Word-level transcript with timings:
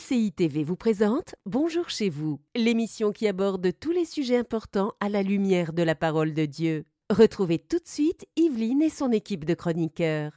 MCI 0.00 0.32
TV 0.32 0.64
vous 0.64 0.76
présente 0.76 1.34
Bonjour 1.46 1.90
chez 1.90 2.08
vous, 2.08 2.40
l'émission 2.54 3.12
qui 3.12 3.26
aborde 3.28 3.70
tous 3.78 3.90
les 3.90 4.04
sujets 4.04 4.36
importants 4.36 4.92
à 5.00 5.08
la 5.08 5.22
lumière 5.22 5.72
de 5.72 5.82
la 5.82 5.94
parole 5.94 6.32
de 6.32 6.46
Dieu. 6.46 6.84
Retrouvez 7.10 7.58
tout 7.58 7.78
de 7.78 7.86
suite 7.86 8.24
Yveline 8.36 8.82
et 8.82 8.88
son 8.88 9.10
équipe 9.12 9.44
de 9.44 9.54
chroniqueurs. 9.54 10.32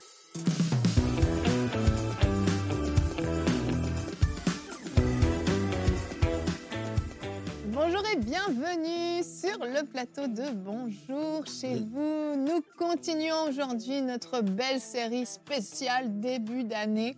Bonjour 7.67 8.03
et 8.13 8.17
bienvenue 8.17 9.23
sur 9.23 9.59
le 9.59 9.85
plateau 9.85 10.27
de 10.27 10.51
Bonjour 10.51 11.45
chez 11.47 11.75
vous. 11.75 12.35
Nous 12.35 12.61
continuons 12.77 13.47
aujourd'hui 13.47 14.01
notre 14.01 14.41
belle 14.41 14.81
série 14.81 15.25
spéciale 15.25 16.20
début 16.20 16.63
d'année. 16.63 17.16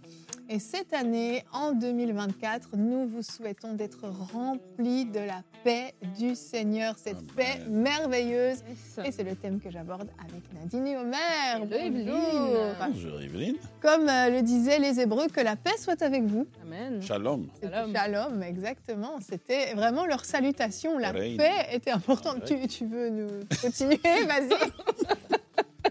Et 0.48 0.60
cette 0.60 0.94
année, 0.94 1.44
en 1.52 1.72
2024, 1.72 2.70
nous 2.78 3.08
vous 3.08 3.24
souhaitons 3.24 3.74
d'être 3.74 4.08
remplis 4.08 5.06
de 5.06 5.20
la 5.20 5.42
paix 5.64 5.96
du 6.20 6.36
Seigneur, 6.36 6.96
cette 6.98 7.18
Amen. 7.18 7.32
paix 7.36 7.62
merveilleuse. 7.68 8.60
Et 9.04 9.12
c'est 9.12 9.24
le 9.24 9.36
thème 9.36 9.60
que 9.60 9.72
j'aborde 9.72 10.08
avec 10.20 10.44
Nadine 10.54 10.86
et 10.86 10.98
Omer. 10.98 11.18
Hello, 11.56 11.76
Evelyne. 11.76 12.12
Bonjour. 12.12 12.76
Bonjour 12.80 13.22
Evelyne. 13.22 13.56
Comme 13.82 14.08
euh, 14.08 14.30
le 14.30 14.44
disaient 14.44 14.78
les 14.78 15.00
Hébreux, 15.00 15.28
que 15.30 15.42
la 15.42 15.56
paix 15.56 15.78
soit 15.80 16.00
avec 16.04 16.24
vous. 16.24 16.46
Amen. 16.62 17.02
Shalom. 17.02 17.48
Shalom. 17.60 17.96
Shalom, 17.96 18.44
exactement. 18.44 19.20
C'était 19.28 19.74
vraiment 19.74 20.06
leur 20.06 20.26
salutation. 20.26 21.00
La 21.00 21.12
paix 21.12 21.38
était 21.72 21.92
importante. 21.92 22.46
Tu, 22.46 22.54
Pareil. 22.54 22.68
tu 22.68 22.86
veux 22.86 23.10
nous 23.10 23.30
continuer? 23.64 23.98
Vas-y. 24.28 24.50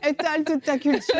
Étale 0.08 0.44
toute 0.44 0.62
ta 0.62 0.78
culture. 0.78 1.14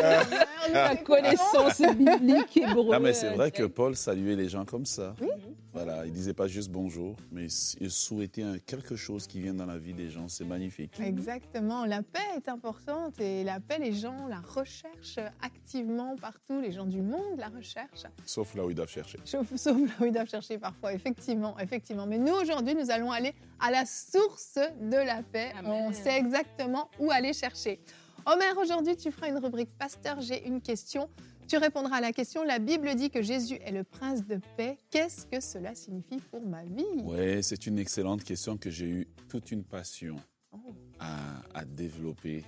La 0.72 0.96
connaissance 0.96 1.80
biblique 1.80 2.56
hébreu. 2.56 2.92
Non, 2.92 3.00
mais 3.00 3.12
c'est 3.12 3.30
vrai 3.30 3.50
que 3.50 3.64
Paul 3.64 3.96
saluait 3.96 4.36
les 4.36 4.48
gens 4.48 4.64
comme 4.64 4.86
ça. 4.86 5.14
Oui. 5.20 5.28
Voilà, 5.72 6.06
il 6.06 6.12
disait 6.12 6.34
pas 6.34 6.46
juste 6.46 6.70
bonjour, 6.70 7.16
mais 7.32 7.48
il 7.80 7.90
souhaitait 7.90 8.44
quelque 8.64 8.94
chose 8.94 9.26
qui 9.26 9.40
vient 9.40 9.54
dans 9.54 9.66
la 9.66 9.76
vie 9.76 9.92
des 9.92 10.08
gens. 10.08 10.28
C'est 10.28 10.44
magnifique. 10.44 11.00
Exactement. 11.00 11.84
La 11.84 12.02
paix 12.02 12.20
est 12.36 12.48
importante 12.48 13.20
et 13.20 13.42
la 13.42 13.58
paix, 13.58 13.78
les 13.80 13.92
gens 13.92 14.28
la 14.28 14.40
recherchent 14.40 15.18
activement 15.42 16.14
partout. 16.14 16.60
Les 16.60 16.70
gens 16.70 16.86
du 16.86 17.02
monde 17.02 17.38
la 17.38 17.48
recherchent. 17.48 18.06
Sauf 18.24 18.54
là 18.54 18.64
où 18.64 18.70
ils 18.70 18.76
doivent 18.76 18.88
chercher. 18.88 19.18
Sauf, 19.24 19.48
sauf 19.56 19.76
là 19.76 19.94
où 20.00 20.04
ils 20.04 20.12
doivent 20.12 20.30
chercher 20.30 20.58
parfois, 20.58 20.92
effectivement, 20.92 21.58
effectivement. 21.58 22.06
Mais 22.06 22.18
nous, 22.18 22.34
aujourd'hui, 22.34 22.76
nous 22.76 22.92
allons 22.92 23.10
aller 23.10 23.34
à 23.58 23.72
la 23.72 23.84
source 23.84 24.60
de 24.80 24.96
la 24.96 25.24
paix. 25.24 25.50
Amen. 25.58 25.88
On 25.88 25.92
sait 25.92 26.18
exactement 26.18 26.88
où 27.00 27.10
aller 27.10 27.32
chercher. 27.32 27.80
Omer, 28.26 28.56
aujourd'hui, 28.58 28.96
tu 28.96 29.10
feras 29.10 29.28
une 29.28 29.38
rubrique 29.38 29.70
Pasteur, 29.78 30.20
j'ai 30.20 30.46
une 30.46 30.60
question. 30.60 31.08
Tu 31.46 31.58
répondras 31.58 31.96
à 31.96 32.00
la 32.00 32.12
question 32.12 32.42
La 32.42 32.58
Bible 32.58 32.94
dit 32.94 33.10
que 33.10 33.20
Jésus 33.20 33.58
est 33.64 33.70
le 33.72 33.84
prince 33.84 34.24
de 34.26 34.40
paix. 34.56 34.78
Qu'est-ce 34.90 35.26
que 35.26 35.40
cela 35.40 35.74
signifie 35.74 36.20
pour 36.30 36.40
ma 36.46 36.62
vie? 36.64 36.86
Ouais, 37.02 37.42
c'est 37.42 37.66
une 37.66 37.78
excellente 37.78 38.24
question 38.24 38.56
que 38.56 38.70
j'ai 38.70 38.86
eu 38.88 39.08
toute 39.28 39.50
une 39.50 39.64
passion 39.64 40.16
Oh. 40.52 40.72
à, 41.00 41.42
à 41.52 41.64
développer. 41.64 42.44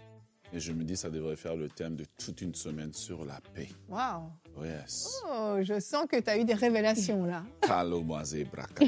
Et 0.53 0.61
je 0.61 0.71
me 0.73 0.85
dis, 0.85 0.97
ça 0.97 1.11
devrait 1.11 1.35
faire 1.35 1.57
le 1.57 1.69
thème 1.69 1.97
de 1.97 2.05
toute 2.25 2.41
une 2.41 2.55
semaine 2.55 2.93
sur 2.93 3.25
la 3.25 3.41
paix. 3.53 3.69
Waouh 3.89 4.31
Yes. 4.65 5.21
Oh, 5.29 5.57
je 5.61 5.81
sens 5.81 6.07
que 6.09 6.21
tu 6.21 6.31
as 6.31 6.39
eu 6.39 6.45
des 6.45 6.55
révélations 6.55 7.25
là. 7.25 7.43
Kalomoise 7.63 8.37
braka. 8.51 8.85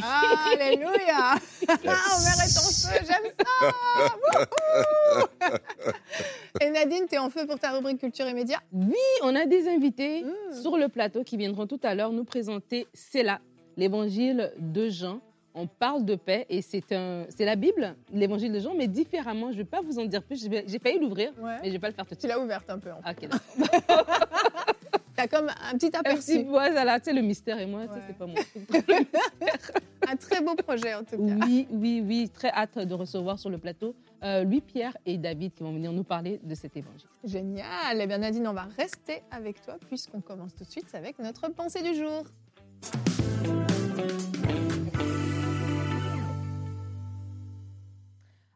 Alléluia 0.52 1.34
Omer 1.69 2.39
est 2.45 2.58
en 2.58 2.70
feu, 2.70 2.98
j'aime 3.05 3.33
ça 3.41 3.45
Nadine, 6.89 7.06
tu 7.06 7.17
es 7.17 7.19
en 7.19 7.28
feu 7.28 7.47
pour 7.47 7.58
ta 7.58 7.72
rubrique 7.72 7.98
Culture 7.98 8.27
et 8.27 8.33
Médias 8.34 8.61
Oui, 8.72 8.94
on 9.22 9.34
a 9.34 9.44
des 9.44 9.69
invités 9.69 10.22
Mm. 10.25 10.55
sur 10.62 10.78
le 10.78 10.89
plateau 10.89 11.22
qui 11.22 11.36
viendront 11.36 11.67
tout 11.67 11.80
à 11.83 11.95
l'heure 11.95 12.12
nous 12.12 12.25
présenter 12.25 12.86
C'est 12.95 13.22
là, 13.22 13.41
l'évangile 13.77 14.53
de 14.58 14.89
Jean. 14.89 15.20
On 15.55 15.67
parle 15.67 16.05
de 16.05 16.14
paix 16.14 16.47
et 16.48 16.62
c'est 16.62 16.92
un, 16.92 17.25
c'est 17.28 17.45
la 17.45 17.56
Bible, 17.56 17.95
l'évangile 18.12 18.53
de 18.53 18.61
Jean, 18.61 18.72
mais 18.75 18.86
différemment. 18.86 19.48
Je 19.48 19.55
ne 19.55 19.58
vais 19.58 19.64
pas 19.64 19.80
vous 19.83 19.98
en 19.98 20.05
dire 20.06 20.22
plus. 20.22 20.48
J'ai 20.67 20.78
failli 20.78 20.98
l'ouvrir, 21.00 21.30
Ouais. 21.42 21.56
mais 21.61 21.64
je 21.64 21.67
ne 21.68 21.73
vais 21.73 21.79
pas 21.79 21.89
le 21.89 21.95
faire 21.95 22.07
tout 22.07 22.14
de 22.14 22.20
Tu 22.20 22.27
suite. 22.27 22.30
l'as 22.33 22.40
ouverte 22.42 22.70
un 22.70 22.79
peu. 22.79 22.90
En 22.92 23.02
fait. 23.02 23.27
Ok, 23.27 23.29
d'accord. 25.18 25.29
Tu 25.29 25.36
as 25.36 25.39
comme 25.40 25.48
un 25.70 25.79
petit 25.79 25.90
Un 25.96 26.01
aperçu. 26.01 26.20
petit 26.20 26.45
voilà, 26.45 26.98
tu 27.01 27.05
sais, 27.06 27.12
le 27.12 27.23
mystère 27.23 27.58
et 27.58 27.67
moi, 27.67 27.80
Ouais. 27.83 28.01
c'est 28.06 28.17
pas 28.17 28.27
mon. 28.27 28.34
Un 30.11 30.17
très 30.17 30.40
beau 30.40 30.55
projet 30.55 30.95
en 30.95 31.05
tout 31.05 31.17
cas. 31.18 31.46
Oui, 31.46 31.67
oui, 31.70 32.02
oui. 32.06 32.30
Très 32.33 32.48
hâte 32.51 32.79
de 32.79 32.95
recevoir 32.95 33.39
sur 33.39 33.51
le 33.51 33.58
plateau 33.58 33.95
euh, 34.24 34.42
Louis-Pierre 34.45 34.96
et 35.05 35.18
David 35.18 35.52
qui 35.55 35.62
vont 35.62 35.73
venir 35.73 35.92
nous 35.92 36.05
parler 36.05 36.40
de 36.42 36.55
cet 36.55 36.77
évangile. 36.78 37.08
Génial. 37.24 38.01
Eh 38.01 38.07
bien 38.07 38.18
Nadine, 38.18 38.46
on 38.48 38.55
va 38.55 38.68
rester 38.78 39.23
avec 39.30 39.61
toi 39.61 39.77
puisqu'on 39.86 40.20
commence 40.23 40.55
tout 40.55 40.64
de 40.64 40.70
suite 40.70 40.95
avec 40.95 41.18
notre 41.18 41.48
pensée 41.52 41.83
du 41.83 41.95
jour. 41.95 42.24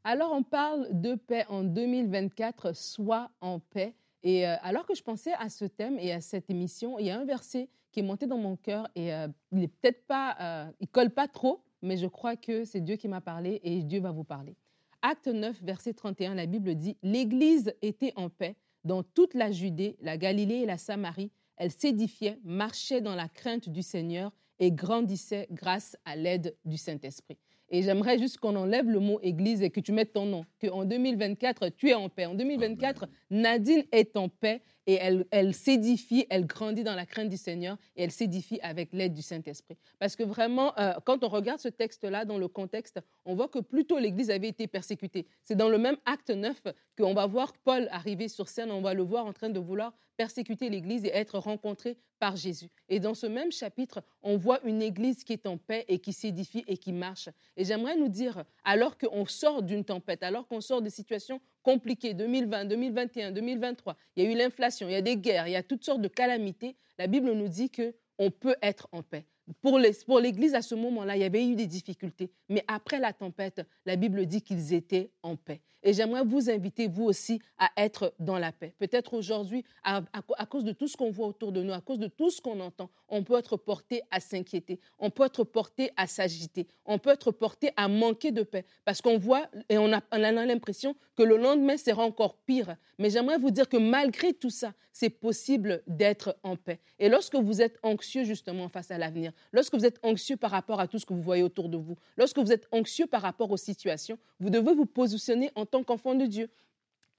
Alors, 0.05 0.33
on 0.33 0.43
parle 0.43 0.89
de 0.91 1.15
paix 1.15 1.45
en 1.49 1.63
2024, 1.63 2.75
soit 2.75 3.31
en 3.41 3.61
paix. 3.61 3.95
Et 4.23 4.47
euh, 4.47 4.57
alors 4.63 4.87
que 4.87 4.95
je 4.95 5.03
pensais 5.03 5.33
à 5.39 5.49
ce 5.49 5.65
thème 5.65 5.99
et 5.99 6.13
à 6.13 6.21
cette 6.21 6.49
émission, 6.51 6.99
il 6.99 7.07
y 7.07 7.11
a 7.11 7.19
un 7.19 7.25
verset 7.25 7.69
qui 7.91 8.01
est 8.01 8.05
monté 8.05 8.27
dans 8.27 8.39
mon 8.39 8.57
cœur 8.57 8.89
et 8.95 9.13
euh, 9.13 9.29
il 9.51 9.63
est 9.63 9.69
peut-être 9.69 10.07
pas, 10.07 10.37
euh, 10.41 10.71
il 10.81 10.89
colle 10.89 11.11
pas 11.11 11.29
trop, 11.29 11.63
mais 11.83 11.97
je 11.97 12.07
crois 12.07 12.37
que 12.37 12.65
c'est 12.65 12.81
Dieu 12.81 12.97
qui 12.97 13.09
m'a 13.09 13.21
parlé 13.21 13.61
et 13.65 13.83
Dieu 13.83 14.01
va 14.01 14.13
vous 14.13 14.25
parler. 14.25 14.57
Acte 15.03 15.27
9, 15.27 15.63
verset 15.63 15.95
31, 15.95 16.35
la 16.37 16.47
Bible 16.47 16.75
dit 16.77 16.97
L'Église 17.03 17.75
était 17.83 18.13
en 18.17 18.31
paix 18.31 18.57
dans 18.85 19.03
toute 19.03 19.35
la 19.35 19.51
Judée, 19.51 19.97
la 20.01 20.17
Galilée 20.17 20.61
et 20.61 20.67
la 20.67 20.79
Samarie. 20.79 21.33
Elle 21.57 21.73
s'édifiait, 21.73 22.39
marchait 22.45 23.01
dans 23.01 23.15
la 23.15 23.29
crainte 23.29 23.69
du 23.69 23.83
Seigneur 23.83 24.33
et 24.59 24.71
grandissait 24.71 25.49
grâce 25.51 25.97
à 26.05 26.15
l'aide 26.15 26.57
du 26.65 26.77
Saint-Esprit. 26.77 27.39
Et 27.75 27.83
j'aimerais 27.83 28.19
juste 28.19 28.37
qu'on 28.37 28.55
enlève 28.55 28.89
le 28.89 29.01
mot 29.01 29.19
Église 29.23 29.63
et 29.63 29.71
que 29.71 29.81
tu 29.81 29.93
mettes 29.93 30.13
ton 30.13 30.27
nom. 30.27 30.45
Qu'en 30.61 30.85
2024, 30.85 31.71
tu 31.71 31.89
es 31.89 31.95
en 31.95 32.11
paix. 32.11 32.27
En 32.27 32.35
2024, 32.35 33.07
Nadine 33.31 33.83
est 33.93 34.15
en 34.19 34.29
paix 34.29 34.61
et 34.87 34.99
elle, 35.31 35.55
s'édifie, 35.55 36.27
elle 36.29 36.47
grandit 36.47 36.85
dans 36.85 36.95
la 36.95 37.07
crainte 37.07 37.31
du 37.31 37.39
Seigneur 37.39 37.79
et 37.97 38.03
elle 38.03 38.11
s'édifie 38.11 38.61
avec 38.61 38.93
l'aide 38.93 39.15
du 39.15 39.23
Saint-Esprit. 39.23 39.79
Parce 39.99 40.17
que 40.17 40.23
vraiment, 40.23 40.79
euh, 40.79 40.93
quand 41.07 41.25
on 41.25 41.29
regarde 41.29 41.61
ce 41.61 41.69
texte-là 41.69 42.27
dans 42.27 42.37
le 42.37 42.47
contexte, 42.47 43.01
on 43.25 43.35
voit 43.35 43.49
que 43.49 43.61
plutôt 43.61 43.99
l'Église 43.99 44.31
avait 44.31 44.49
été 44.49 44.67
persécutée. 44.67 45.27
C'est 45.43 45.57
dans 45.57 45.71
le 45.71 45.79
même 45.79 45.97
acte 46.05 46.29
9 46.29 46.61
qu'on 46.99 47.15
va 47.15 47.27
voir 47.27 47.55
Paul 47.65 47.89
arriver 47.91 48.29
sur 48.29 48.49
scène, 48.49 48.71
on 48.71 48.83
va 48.83 48.93
le 48.93 49.03
voir 49.03 49.25
en 49.25 49.33
train 49.33 49.49
de 49.49 49.59
vouloir 49.59 49.95
persécuter 50.23 50.69
l'Église 50.69 51.05
et 51.05 51.11
être 51.13 51.37
rencontré 51.37 51.99
par 52.21 52.37
Jésus. 52.37 52.69
Et 52.89 53.01
dans 53.01 53.15
ce 53.15 53.27
même 53.27 53.51
chapitre, 53.51 54.05
on 54.23 54.37
voit 54.37 54.61
une 54.63 54.81
Église 54.81 55.25
qui 55.25 55.33
est 55.33 55.49
en 55.49 55.59
paix 55.59 55.85
et 55.89 55.99
qui 55.99 56.13
s'édifie 56.13 56.63
et 56.69 56.77
qui 56.77 56.93
marche. 56.93 57.29
Et 57.57 57.65
j'aimerais 57.65 57.97
nous 57.97 58.09
dire, 58.09 58.45
alors 58.63 58.97
qu'on 58.97 59.27
sort 59.27 59.65
d'une 59.65 59.85
tempête, 59.85 60.23
alors 60.23 60.47
qu'on 60.47 60.61
sort 60.61 60.81
de 60.81 60.89
situations 60.89 61.41
compliquées, 61.65 62.15
2020, 62.15 62.67
2021, 62.67 63.33
2023, 63.33 63.97
il 64.15 64.23
y 64.23 64.27
a 64.29 64.31
eu 64.31 64.37
l'inflation, 64.37 64.89
il 64.89 64.93
y 64.93 64.95
a 64.95 65.03
des 65.03 65.17
guerres, 65.17 65.49
il 65.49 65.55
y 65.55 65.57
a 65.57 65.65
toutes 65.65 65.85
sortes 65.85 66.01
de 66.01 66.07
calamités, 66.07 66.77
la 66.99 67.09
Bible 67.09 67.33
nous 67.33 67.49
dit 67.49 67.71
que 67.71 67.93
on 68.17 68.31
peut 68.31 68.55
être 68.63 68.87
en 68.93 69.03
paix. 69.03 69.27
Pour 69.61 70.21
l'Église, 70.21 70.55
à 70.55 70.63
ce 70.63 70.75
moment-là, 70.75 71.17
il 71.17 71.21
y 71.21 71.25
avait 71.25 71.45
eu 71.45 71.55
des 71.55 71.67
difficultés. 71.67 72.31
Mais 72.49 72.65
après 72.69 72.99
la 72.99 73.13
tempête, 73.13 73.63
la 73.85 73.97
Bible 73.97 74.25
dit 74.27 74.43
qu'ils 74.43 74.73
étaient 74.73 75.11
en 75.23 75.37
paix. 75.37 75.61
Et 75.83 75.93
j'aimerais 75.93 76.25
vous 76.25 76.49
inviter, 76.49 76.87
vous 76.87 77.05
aussi, 77.05 77.41
à 77.59 77.71
être 77.77 78.15
dans 78.21 78.39
la 78.39 78.53
paix. 78.53 78.73
Peut-être 78.79 79.15
aujourd'hui, 79.15 79.65
à, 79.83 80.03
à 80.13 80.47
cause 80.47 80.65
de 80.65 80.73
tout 80.73 80.87
ce 80.87 80.97
qu'on 80.97 81.11
voit 81.11 81.27
autour 81.27 81.51
de 81.51 81.63
nous, 81.63 81.73
à 81.73 81.81
cause 81.81 81.99
de 81.99 82.07
tout 82.07 82.31
ce 82.31 82.41
qu'on 82.41 82.61
entend, 82.61 82.89
on 83.09 83.25
peut 83.25 83.37
être 83.37 83.57
porté 83.57 84.03
à 84.11 84.21
s'inquiéter, 84.21 84.79
on 84.99 85.11
peut 85.11 85.25
être 85.25 85.43
porté 85.43 85.91
à 85.97 86.07
s'agiter, 86.07 86.69
on 86.85 86.99
peut 86.99 87.11
être 87.11 87.33
porté 87.33 87.73
à 87.77 87.89
manquer 87.89 88.31
de 88.31 88.45
paix. 88.45 88.65
Parce 88.85 89.03
qu'on 89.03 89.19
voit 89.19 89.49
et 89.69 89.77
on 89.77 89.93
a, 89.93 90.01
on 90.13 90.23
a 90.23 90.47
l'impression 90.47 90.95
que 91.17 91.25
le 91.25 91.37
lendemain 91.37 91.77
sera 91.77 92.05
encore 92.05 92.37
pire. 92.37 92.77
Mais 92.99 93.11
j'aimerais 93.11 93.39
vous 93.39 93.51
dire 93.51 93.69
que 93.69 93.77
malgré 93.77 94.33
tout 94.33 94.51
ça, 94.51 94.73
c'est 94.93 95.11
possible 95.11 95.83
d'être 95.87 96.39
en 96.43 96.57
paix. 96.57 96.79
Et 96.99 97.09
lorsque 97.09 97.35
vous 97.35 97.61
êtes 97.61 97.79
anxieux 97.83 98.25
justement 98.25 98.69
face 98.69 98.91
à 98.91 98.99
l'avenir, 98.99 99.33
lorsque 99.53 99.75
vous 99.75 99.85
êtes 99.85 99.99
anxieux 100.03 100.37
par 100.37 100.51
rapport 100.51 100.81
à 100.81 100.89
tout 100.89 100.99
ce 100.99 101.07
que 101.07 101.13
vous 101.15 101.23
voyez 101.23 101.43
autour 101.43 101.69
de 101.69 101.77
vous, 101.77 101.97
lorsque 102.17 102.39
vous 102.39 102.53
êtes 102.53 102.69
anxieux 102.73 103.07
par 103.07 103.23
rapport 103.23 103.51
aux 103.51 103.57
situations, 103.57 104.19
vous 104.41 104.51
devez 104.51 104.75
vous 104.75 104.87
positionner 104.87 105.51
en 105.55 105.67
tant 105.67 105.83
qu'enfant 105.83 106.15
de 106.15 106.27
Dieu. 106.27 106.49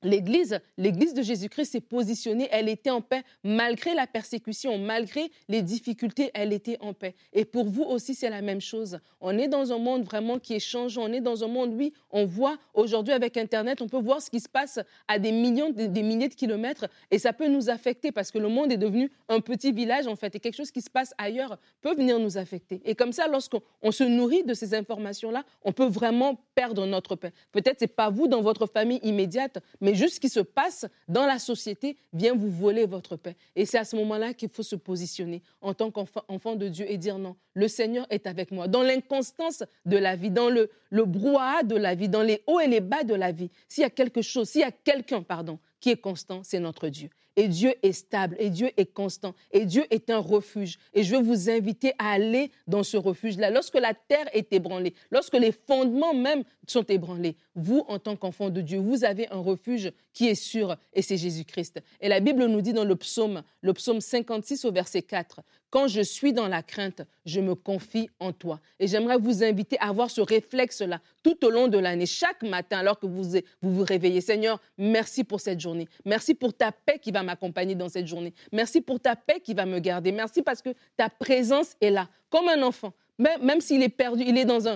L'Église, 0.03 0.59
l'Église 0.77 1.13
de 1.13 1.21
Jésus-Christ 1.21 1.71
s'est 1.71 1.81
positionnée, 1.81 2.49
elle 2.51 2.67
était 2.67 2.89
en 2.89 3.01
paix 3.01 3.23
malgré 3.43 3.93
la 3.95 4.05
persécution, 4.05 4.77
malgré 4.77 5.31
les 5.47 5.61
difficultés, 5.61 6.29
elle 6.33 6.51
était 6.51 6.77
en 6.81 6.93
paix. 6.93 7.15
Et 7.31 7.45
pour 7.45 7.65
vous 7.65 7.83
aussi, 7.83 8.13
c'est 8.13 8.29
la 8.29 8.41
même 8.41 8.61
chose. 8.61 8.99
On 9.21 9.37
est 9.37 9.47
dans 9.47 9.71
un 9.71 9.77
monde 9.77 10.03
vraiment 10.03 10.39
qui 10.39 10.53
est 10.55 10.59
changeant, 10.59 11.03
on 11.03 11.13
est 11.13 11.21
dans 11.21 11.43
un 11.43 11.47
monde, 11.47 11.73
oui, 11.73 11.93
on 12.11 12.25
voit 12.25 12.57
aujourd'hui 12.73 13.13
avec 13.13 13.37
Internet, 13.37 13.81
on 13.81 13.87
peut 13.87 14.01
voir 14.01 14.21
ce 14.21 14.29
qui 14.29 14.39
se 14.39 14.49
passe 14.49 14.79
à 15.07 15.19
des 15.19 15.31
millions, 15.31 15.69
des, 15.69 16.03
milliers 16.03 16.27
de 16.27 16.33
kilomètres, 16.33 16.87
et 17.09 17.19
ça 17.19 17.31
peut 17.31 17.47
nous 17.47 17.69
affecter 17.69 18.11
parce 18.11 18.31
que 18.31 18.39
le 18.39 18.49
monde 18.49 18.71
est 18.71 18.77
devenu 18.77 19.09
un 19.29 19.39
petit 19.39 19.71
village 19.71 20.07
en 20.07 20.15
fait, 20.15 20.35
et 20.35 20.39
quelque 20.39 20.57
chose 20.57 20.71
qui 20.71 20.81
se 20.81 20.89
passe 20.89 21.13
ailleurs 21.17 21.57
peut 21.81 21.95
venir 21.95 22.19
nous 22.19 22.37
affecter. 22.37 22.81
Et 22.83 22.95
comme 22.95 23.13
ça, 23.13 23.27
lorsqu'on 23.27 23.61
on 23.81 23.91
se 23.91 24.03
nourrit 24.03 24.43
de 24.43 24.53
ces 24.53 24.73
informations-là, 24.73 25.43
on 25.63 25.71
peut 25.71 25.87
vraiment 25.87 26.39
perdre 26.55 26.85
notre 26.85 27.15
paix. 27.15 27.31
Peut-être 27.51 27.77
c'est 27.79 27.87
pas 27.87 28.09
vous 28.09 28.27
dans 28.27 28.41
votre 28.41 28.65
famille 28.65 28.99
immédiate, 29.03 29.59
mais 29.81 29.92
juste 29.95 30.15
ce 30.15 30.19
qui 30.19 30.29
se 30.29 30.39
passe 30.39 30.85
dans 31.07 31.25
la 31.25 31.39
société 31.39 31.97
vient 32.13 32.35
vous 32.35 32.49
voler 32.49 32.85
votre 32.85 33.15
paix. 33.15 33.35
Et 33.55 33.65
c'est 33.65 33.77
à 33.77 33.85
ce 33.85 33.95
moment-là 33.95 34.33
qu'il 34.33 34.49
faut 34.49 34.63
se 34.63 34.75
positionner 34.75 35.41
en 35.61 35.73
tant 35.73 35.91
qu'enfant 35.91 36.55
de 36.55 36.67
Dieu 36.67 36.85
et 36.89 36.97
dire 36.97 37.17
non, 37.17 37.35
le 37.53 37.67
Seigneur 37.67 38.05
est 38.09 38.27
avec 38.27 38.51
moi. 38.51 38.67
Dans 38.67 38.83
l'inconstance 38.83 39.63
de 39.85 39.97
la 39.97 40.15
vie, 40.15 40.31
dans 40.31 40.49
le, 40.49 40.69
le 40.89 41.05
brouhaha 41.05 41.63
de 41.63 41.75
la 41.75 41.95
vie, 41.95 42.09
dans 42.09 42.23
les 42.23 42.41
hauts 42.47 42.59
et 42.59 42.67
les 42.67 42.81
bas 42.81 43.03
de 43.03 43.15
la 43.15 43.31
vie, 43.31 43.49
s'il 43.67 43.81
y 43.81 43.85
a 43.85 43.89
quelque 43.89 44.21
chose, 44.21 44.49
s'il 44.49 44.61
y 44.61 44.65
a 44.65 44.71
quelqu'un, 44.71 45.21
pardon, 45.21 45.59
qui 45.79 45.89
est 45.89 45.97
constant, 45.97 46.41
c'est 46.43 46.59
notre 46.59 46.87
Dieu. 46.87 47.09
Et 47.35 47.47
Dieu 47.47 47.73
est 47.81 47.93
stable, 47.93 48.35
et 48.39 48.49
Dieu 48.49 48.69
est 48.77 48.93
constant, 48.93 49.33
et 49.51 49.65
Dieu 49.65 49.85
est 49.89 50.09
un 50.09 50.19
refuge. 50.19 50.77
Et 50.93 51.03
je 51.03 51.15
veux 51.15 51.21
vous 51.21 51.49
inviter 51.49 51.93
à 51.97 52.11
aller 52.11 52.51
dans 52.67 52.83
ce 52.83 52.95
refuge-là. 52.95 53.49
Lorsque 53.49 53.75
la 53.75 53.93
terre 53.93 54.29
est 54.33 54.53
ébranlée, 54.53 54.93
lorsque 55.09 55.33
les 55.33 55.51
fondements 55.51 56.13
même 56.13 56.43
sont 56.67 56.83
ébranlés, 56.83 57.35
vous, 57.55 57.85
en 57.87 57.99
tant 57.99 58.15
qu'enfant 58.15 58.49
de 58.49 58.61
Dieu, 58.61 58.79
vous 58.79 59.03
avez 59.03 59.27
un 59.29 59.39
refuge 59.39 59.91
qui 60.13 60.27
est 60.27 60.35
sûr, 60.35 60.75
et 60.93 61.01
c'est 61.01 61.17
Jésus-Christ. 61.17 61.81
Et 62.01 62.07
la 62.07 62.19
Bible 62.19 62.45
nous 62.45 62.61
dit 62.61 62.73
dans 62.73 62.83
le 62.83 62.95
psaume, 62.95 63.43
le 63.61 63.73
psaume 63.73 64.01
56 64.01 64.65
au 64.65 64.71
verset 64.71 65.01
4, 65.01 65.41
quand 65.69 65.87
je 65.87 66.01
suis 66.01 66.33
dans 66.33 66.47
la 66.47 66.61
crainte, 66.61 67.01
je 67.25 67.41
me 67.41 67.55
confie 67.55 68.07
en 68.19 68.31
toi. 68.31 68.59
Et 68.79 68.87
j'aimerais 68.87 69.17
vous 69.17 69.43
inviter 69.43 69.75
à 69.79 69.89
avoir 69.89 70.11
ce 70.11 70.21
réflexe-là 70.21 70.99
tout 71.23 71.43
au 71.43 71.49
long 71.49 71.67
de 71.67 71.79
l'année, 71.79 72.05
chaque 72.05 72.43
matin, 72.43 72.77
alors 72.77 72.99
que 72.99 73.07
vous, 73.07 73.39
vous 73.61 73.73
vous 73.73 73.83
réveillez. 73.83 74.21
Seigneur, 74.21 74.61
merci 74.77 75.23
pour 75.23 75.41
cette 75.41 75.59
journée. 75.59 75.87
Merci 76.05 76.35
pour 76.35 76.53
ta 76.53 76.71
paix 76.71 76.99
qui 76.99 77.11
va 77.11 77.23
m'accompagner 77.23 77.73
dans 77.73 77.89
cette 77.89 78.05
journée. 78.05 78.35
Merci 78.51 78.81
pour 78.81 78.99
ta 78.99 79.15
paix 79.15 79.39
qui 79.39 79.55
va 79.55 79.65
me 79.65 79.79
garder. 79.79 80.11
Merci 80.11 80.43
parce 80.43 80.61
que 80.61 80.69
ta 80.95 81.09
présence 81.09 81.75
est 81.81 81.89
là, 81.89 82.07
comme 82.29 82.49
un 82.49 82.61
enfant. 82.61 82.93
Même, 83.19 83.61
s'il 83.61 83.83
est 83.83 83.89
perdu, 83.89 84.23
il 84.25 84.37
est 84.37 84.45
dans 84.45 84.67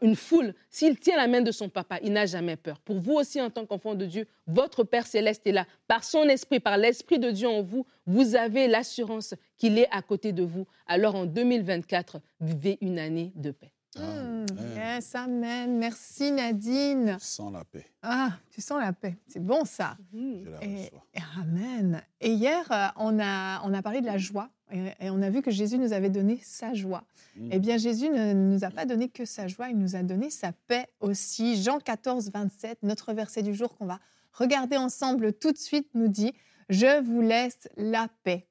une 0.00 0.16
foule, 0.16 0.54
s'il 0.70 0.98
tient 0.98 1.16
la 1.16 1.28
main 1.28 1.42
de 1.42 1.52
son 1.52 1.68
papa, 1.68 1.98
il 2.02 2.12
n'a 2.12 2.24
jamais 2.24 2.56
peur. 2.56 2.80
Pour 2.80 2.98
vous 2.98 3.14
aussi, 3.14 3.40
en 3.40 3.50
tant 3.50 3.66
qu'enfant 3.66 3.94
de 3.94 4.06
Dieu, 4.06 4.26
votre 4.46 4.82
Père 4.82 5.06
céleste 5.06 5.46
est 5.46 5.52
là. 5.52 5.66
Par 5.86 6.02
son 6.02 6.22
esprit, 6.24 6.58
par 6.58 6.78
l'esprit 6.78 7.18
de 7.18 7.30
Dieu 7.30 7.48
en 7.48 7.62
vous, 7.62 7.86
vous 8.06 8.34
avez 8.34 8.66
l'assurance 8.66 9.34
qu'il 9.58 9.78
est 9.78 9.88
à 9.90 10.00
côté 10.00 10.32
de 10.32 10.42
vous. 10.42 10.66
Alors 10.86 11.16
en 11.16 11.26
2024, 11.26 12.18
vivez 12.40 12.78
une 12.80 12.98
année 12.98 13.32
de 13.34 13.50
paix. 13.50 13.72
Mmh, 13.98 14.46
yes, 14.76 15.14
amen. 15.14 15.78
Merci 15.78 16.32
Nadine. 16.32 17.16
Je 17.18 17.24
sens 17.24 17.52
la 17.52 17.64
paix. 17.64 17.86
Ah, 18.02 18.32
tu 18.50 18.60
sens 18.60 18.80
la 18.80 18.92
paix. 18.92 19.16
C'est 19.26 19.44
bon 19.44 19.64
ça. 19.64 19.96
Je 20.12 20.48
la 20.48 20.64
et, 20.64 20.90
amen. 21.38 22.02
Et 22.20 22.32
hier, 22.32 22.64
euh, 22.70 22.86
on 22.96 23.18
a, 23.18 23.62
on 23.64 23.72
a 23.74 23.82
parlé 23.82 24.00
de 24.00 24.06
la 24.06 24.18
joie 24.18 24.50
et, 24.70 25.10
on 25.10 25.22
a 25.22 25.30
vu 25.30 25.42
que 25.42 25.50
Jésus 25.50 25.78
nous 25.78 25.92
avait 25.92 26.10
donné 26.10 26.40
sa 26.42 26.74
joie. 26.74 27.04
Mmh. 27.36 27.48
Eh 27.52 27.58
bien, 27.58 27.76
Jésus 27.76 28.08
ne 28.08 28.32
nous 28.32 28.64
a 28.64 28.70
pas 28.70 28.84
donné 28.84 29.08
que 29.08 29.24
sa 29.24 29.46
joie, 29.48 29.68
il 29.68 29.78
nous 29.78 29.94
a 29.96 30.02
donné 30.02 30.30
sa 30.30 30.52
paix 30.52 30.88
aussi. 31.00 31.62
Jean 31.62 31.78
14, 31.78 32.30
27, 32.32 32.82
notre 32.82 33.12
verset 33.12 33.42
du 33.42 33.54
jour 33.54 33.76
qu'on 33.76 33.86
va 33.86 34.00
regarder 34.32 34.76
ensemble 34.76 35.32
tout 35.32 35.52
de 35.52 35.58
suite, 35.58 35.88
nous 35.94 36.08
dit, 36.08 36.32
Je 36.68 37.00
vous 37.02 37.20
laisse 37.20 37.68
la 37.76 38.08
paix. 38.24 38.46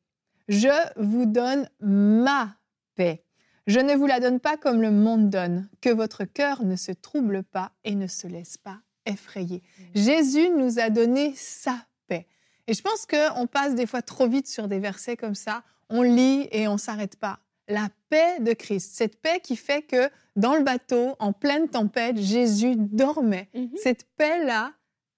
Je 0.47 0.69
vous 0.97 1.25
donne 1.25 1.69
ma 1.79 2.55
paix. 2.95 3.24
Je 3.67 3.79
ne 3.79 3.95
vous 3.95 4.05
la 4.05 4.19
donne 4.19 4.39
pas 4.39 4.57
comme 4.57 4.81
le 4.81 4.91
monde 4.91 5.29
donne, 5.29 5.67
que 5.81 5.89
votre 5.89 6.23
cœur 6.23 6.63
ne 6.63 6.75
se 6.75 6.91
trouble 6.91 7.43
pas 7.43 7.71
et 7.83 7.95
ne 7.95 8.07
se 8.07 8.27
laisse 8.27 8.57
pas 8.57 8.79
effrayer. 9.05 9.61
Mmh. 9.61 9.83
Jésus 9.95 10.49
nous 10.49 10.79
a 10.79 10.89
donné 10.89 11.33
sa 11.35 11.75
paix. 12.07 12.27
Et 12.67 12.73
je 12.73 12.81
pense 12.81 13.05
qu'on 13.05 13.47
passe 13.47 13.75
des 13.75 13.85
fois 13.85 14.01
trop 14.01 14.27
vite 14.27 14.47
sur 14.47 14.67
des 14.67 14.79
versets 14.79 15.17
comme 15.17 15.35
ça, 15.35 15.63
on 15.89 16.01
lit 16.01 16.47
et 16.51 16.67
on 16.67 16.77
s'arrête 16.77 17.15
pas. 17.17 17.39
La 17.67 17.89
paix 18.09 18.39
de 18.39 18.53
Christ, 18.53 18.95
cette 18.95 19.19
paix 19.19 19.39
qui 19.41 19.55
fait 19.55 19.81
que 19.81 20.09
dans 20.35 20.55
le 20.55 20.63
bateau, 20.63 21.15
en 21.19 21.33
pleine 21.33 21.67
tempête, 21.67 22.17
Jésus 22.17 22.75
dormait. 22.75 23.49
Mmh. 23.53 23.65
Cette 23.81 24.05
paix-là, 24.17 24.73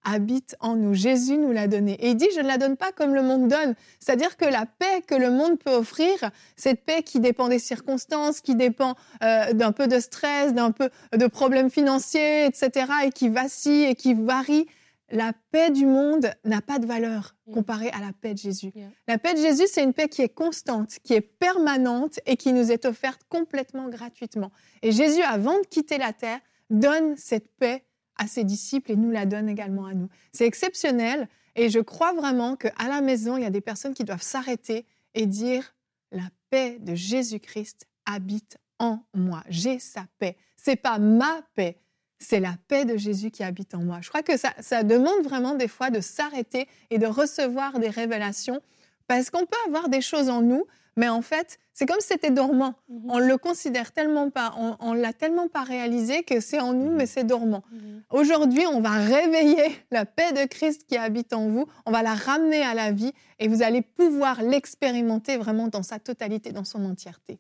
habite 0.08 0.56
en 0.60 0.76
nous. 0.76 0.94
Jésus 0.94 1.38
nous 1.38 1.52
l'a 1.52 1.68
donné. 1.68 1.94
Et 1.94 2.12
il 2.12 2.16
dit, 2.16 2.28
je 2.36 2.42
ne 2.42 2.48
la 2.48 2.58
donne 2.58 2.78
pas 2.78 2.92
comme 2.92 3.14
le 3.14 3.22
monde 3.22 3.48
donne. 3.48 3.76
C'est-à-dire 4.00 4.38
que 4.38 4.46
la 4.46 4.66
paix 4.66 5.02
que 5.06 5.16
le 5.16 5.30
monde 5.30 5.60
peut 5.60 5.74
offrir, 5.74 6.32
cette 6.56 6.86
paix 6.86 7.04
qui 7.04 7.20
dépend 7.20 7.50
des 7.50 7.60
circonstances, 7.60 8.42
qui 8.42 8.56
dépend 8.56 8.96
euh, 9.24 9.54
d'un 9.54 9.72
peu 9.72 9.88
de 9.88 10.00
stress, 10.00 10.54
d'un 10.54 10.72
peu 10.72 10.90
de 11.14 11.28
problèmes 11.28 11.70
financiers, 11.70 12.46
etc., 12.46 12.88
et 13.06 13.12
qui 13.12 13.30
vacille 13.30 13.84
et 13.84 13.96
qui 13.96 14.14
varie, 14.14 14.68
la 15.10 15.32
paix 15.52 15.72
du 15.72 15.86
monde 15.86 16.32
n'a 16.44 16.62
pas 16.62 16.80
de 16.80 16.86
valeur 16.86 17.36
comparée 17.54 17.90
à 17.90 18.00
la 18.00 18.12
paix 18.20 18.34
de 18.34 18.40
Jésus. 18.40 18.74
La 19.08 19.18
paix 19.18 19.34
de 19.34 19.40
Jésus, 19.40 19.64
c'est 19.72 19.84
une 19.84 19.94
paix 19.94 20.10
qui 20.10 20.22
est 20.22 20.30
constante, 20.30 20.98
qui 21.04 21.14
est 21.14 21.22
permanente 21.22 22.20
et 22.26 22.36
qui 22.36 22.52
nous 22.52 22.72
est 22.72 22.86
offerte 22.86 23.22
complètement 23.30 23.88
gratuitement. 23.88 24.52
Et 24.82 24.92
Jésus, 24.92 25.22
avant 25.22 25.58
de 25.60 25.66
quitter 25.66 25.98
la 25.98 26.12
terre, 26.12 26.40
donne 26.70 27.16
cette 27.16 27.50
paix 27.58 27.84
à 28.18 28.28
ses 28.28 28.44
disciples 28.44 28.92
et 28.92 28.96
nous 28.96 29.12
la 29.12 29.26
donne 29.26 29.50
également 29.50 29.86
à 29.86 29.94
nous. 29.94 30.10
C'est 30.32 30.46
exceptionnel 30.46 31.28
et 31.56 31.70
je 31.70 31.80
crois 31.80 32.14
vraiment 32.14 32.56
qu'à 32.56 32.88
la 32.88 33.02
maison, 33.02 33.38
il 33.38 33.44
y 33.44 33.46
a 33.46 33.52
des 33.52 33.62
personnes 33.62 33.94
qui 33.94 34.04
doivent 34.04 34.22
s'arrêter 34.22 34.86
et 35.14 35.26
dire 35.26 35.76
la 36.12 36.30
paix 36.50 36.78
de 36.80 36.96
Jésus-Christ 36.96 37.88
habite 38.06 38.58
en 38.80 39.00
moi. 39.14 39.44
J'ai 39.50 39.80
sa 39.80 40.06
paix. 40.20 40.38
C'est 40.56 40.76
pas 40.76 41.00
ma 41.00 41.42
paix, 41.56 41.78
c'est 42.20 42.40
la 42.40 42.56
paix 42.68 42.86
de 42.86 42.98
Jésus 42.98 43.32
qui 43.32 43.44
habite 43.44 43.74
en 43.74 43.84
moi. 43.84 44.00
Je 44.02 44.10
crois 44.10 44.24
que 44.24 44.38
ça, 44.38 44.54
ça 44.60 44.84
demande 44.84 45.24
vraiment 45.24 45.56
des 45.56 45.68
fois 45.68 45.90
de 45.90 46.00
s'arrêter 46.00 46.68
et 46.90 46.98
de 46.98 47.08
recevoir 47.08 47.80
des 47.80 47.90
révélations 47.90 48.62
parce 49.08 49.30
qu'on 49.30 49.46
peut 49.46 49.58
avoir 49.68 49.90
des 49.90 50.02
choses 50.02 50.30
en 50.30 50.42
nous, 50.42 50.66
mais 50.98 51.08
en 51.08 51.22
fait, 51.22 51.60
c'est 51.74 51.86
comme 51.86 52.00
si 52.02 52.08
c'était 52.08 52.32
dormant. 52.32 52.74
Mhm. 52.90 53.10
On 53.10 53.20
le 53.20 53.38
considère 53.38 53.92
tellement 53.94 54.30
pas, 54.30 54.54
on, 54.58 54.94
l'a 54.94 55.14
tellement 55.14 55.48
pas 55.48 55.64
réalisé 55.64 56.24
que 56.24 56.40
c'est 56.40 56.60
en 56.60 56.74
nous, 56.74 56.90
mhm. 56.90 56.96
mais 56.96 57.06
c'est 57.06 57.24
dormant. 57.24 57.64
Mhm. 57.72 58.04
Aujourd'hui, 58.10 58.66
on 58.66 58.82
va 58.82 58.98
réveiller 58.98 59.76
la 59.92 60.06
paix 60.06 60.34
de 60.34 60.46
Christ 60.48 60.86
qui 60.88 60.98
habite 60.98 61.34
en 61.34 61.50
vous. 61.50 61.68
On 61.86 61.92
va 61.92 62.02
la 62.02 62.16
ramener 62.16 62.64
à 62.64 62.74
la 62.74 62.92
vie 62.92 63.14
et 63.40 63.48
vous 63.48 63.62
allez 63.62 63.84
pouvoir 63.84 64.42
l'expérimenter 64.42 65.38
vraiment 65.38 65.68
dans 65.68 65.84
sa 65.84 66.00
totalité, 66.00 66.52
dans 66.52 66.66
son 66.66 66.84
entièreté. 66.84 67.40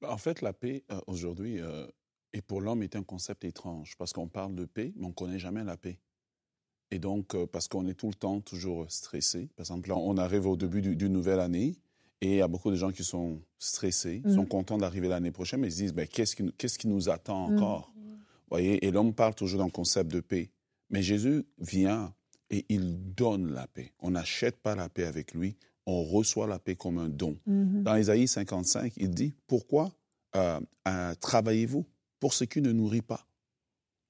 Bah, 0.00 0.10
en 0.10 0.18
fait, 0.18 0.42
la 0.42 0.52
paix 0.52 0.82
euh, 0.90 1.00
aujourd'hui 1.06 1.60
euh, 1.60 1.86
et 2.32 2.42
pour 2.42 2.60
l'homme 2.60 2.82
est 2.82 2.96
un 2.96 3.04
concept 3.04 3.44
étrange 3.44 3.94
parce 3.96 4.12
qu'on 4.12 4.28
parle 4.28 4.56
de 4.56 4.64
paix, 4.64 4.92
mais 4.96 5.06
on 5.06 5.12
connaît 5.12 5.38
jamais 5.38 5.62
la 5.62 5.76
paix. 5.76 6.00
Et 6.90 6.98
donc, 6.98 7.36
euh, 7.36 7.46
parce 7.46 7.68
qu'on 7.68 7.86
est 7.86 7.94
tout 7.94 8.08
le 8.08 8.14
temps 8.14 8.40
toujours 8.40 8.90
stressé. 8.90 9.50
Par 9.54 9.62
exemple, 9.62 9.88
là, 9.88 9.96
on 9.96 10.16
arrive 10.16 10.46
au 10.46 10.56
début 10.56 10.82
d'une 10.82 11.12
nouvelle 11.12 11.40
année 11.40 11.76
et 12.20 12.32
il 12.32 12.36
y 12.36 12.42
a 12.42 12.48
beaucoup 12.48 12.70
de 12.70 12.76
gens 12.76 12.90
qui 12.90 13.04
sont 13.04 13.40
stressés, 13.58 14.22
sont 14.28 14.42
mm. 14.42 14.48
contents 14.48 14.78
d'arriver 14.78 15.08
l'année 15.08 15.30
prochaine, 15.30 15.60
mais 15.60 15.68
ils 15.68 15.72
se 15.72 15.76
disent, 15.76 15.94
ben, 15.94 16.06
qu'est-ce 16.06 16.34
qui, 16.34 16.52
qu'est-ce 16.58 16.78
qui 16.78 16.88
nous 16.88 17.08
attend 17.08 17.48
mm. 17.48 17.54
encore? 17.54 17.92
Voyez? 18.50 18.84
Et 18.84 18.90
l'homme 18.90 19.14
parle 19.14 19.34
toujours 19.34 19.60
d'un 19.60 19.70
concept 19.70 20.10
de 20.10 20.20
paix. 20.20 20.50
Mais 20.90 21.02
Jésus 21.02 21.44
vient 21.58 22.14
et 22.50 22.64
il 22.68 23.14
donne 23.14 23.52
la 23.52 23.66
paix. 23.66 23.92
On 24.00 24.10
n'achète 24.10 24.60
pas 24.60 24.74
la 24.74 24.88
paix 24.88 25.04
avec 25.04 25.34
lui, 25.34 25.56
on 25.86 26.02
reçoit 26.02 26.46
la 26.46 26.58
paix 26.58 26.74
comme 26.74 26.98
un 26.98 27.08
don. 27.08 27.38
Mm-hmm. 27.46 27.82
Dans 27.82 27.96
Isaïe 27.96 28.26
55, 28.26 28.94
il 28.96 29.10
dit, 29.10 29.34
pourquoi 29.46 29.92
euh, 30.34 30.58
euh, 30.88 31.14
travaillez-vous 31.20 31.86
pour 32.20 32.34
ce 32.34 32.44
qui 32.44 32.60
ne 32.60 32.72
nourrit 32.72 33.02
pas 33.02 33.26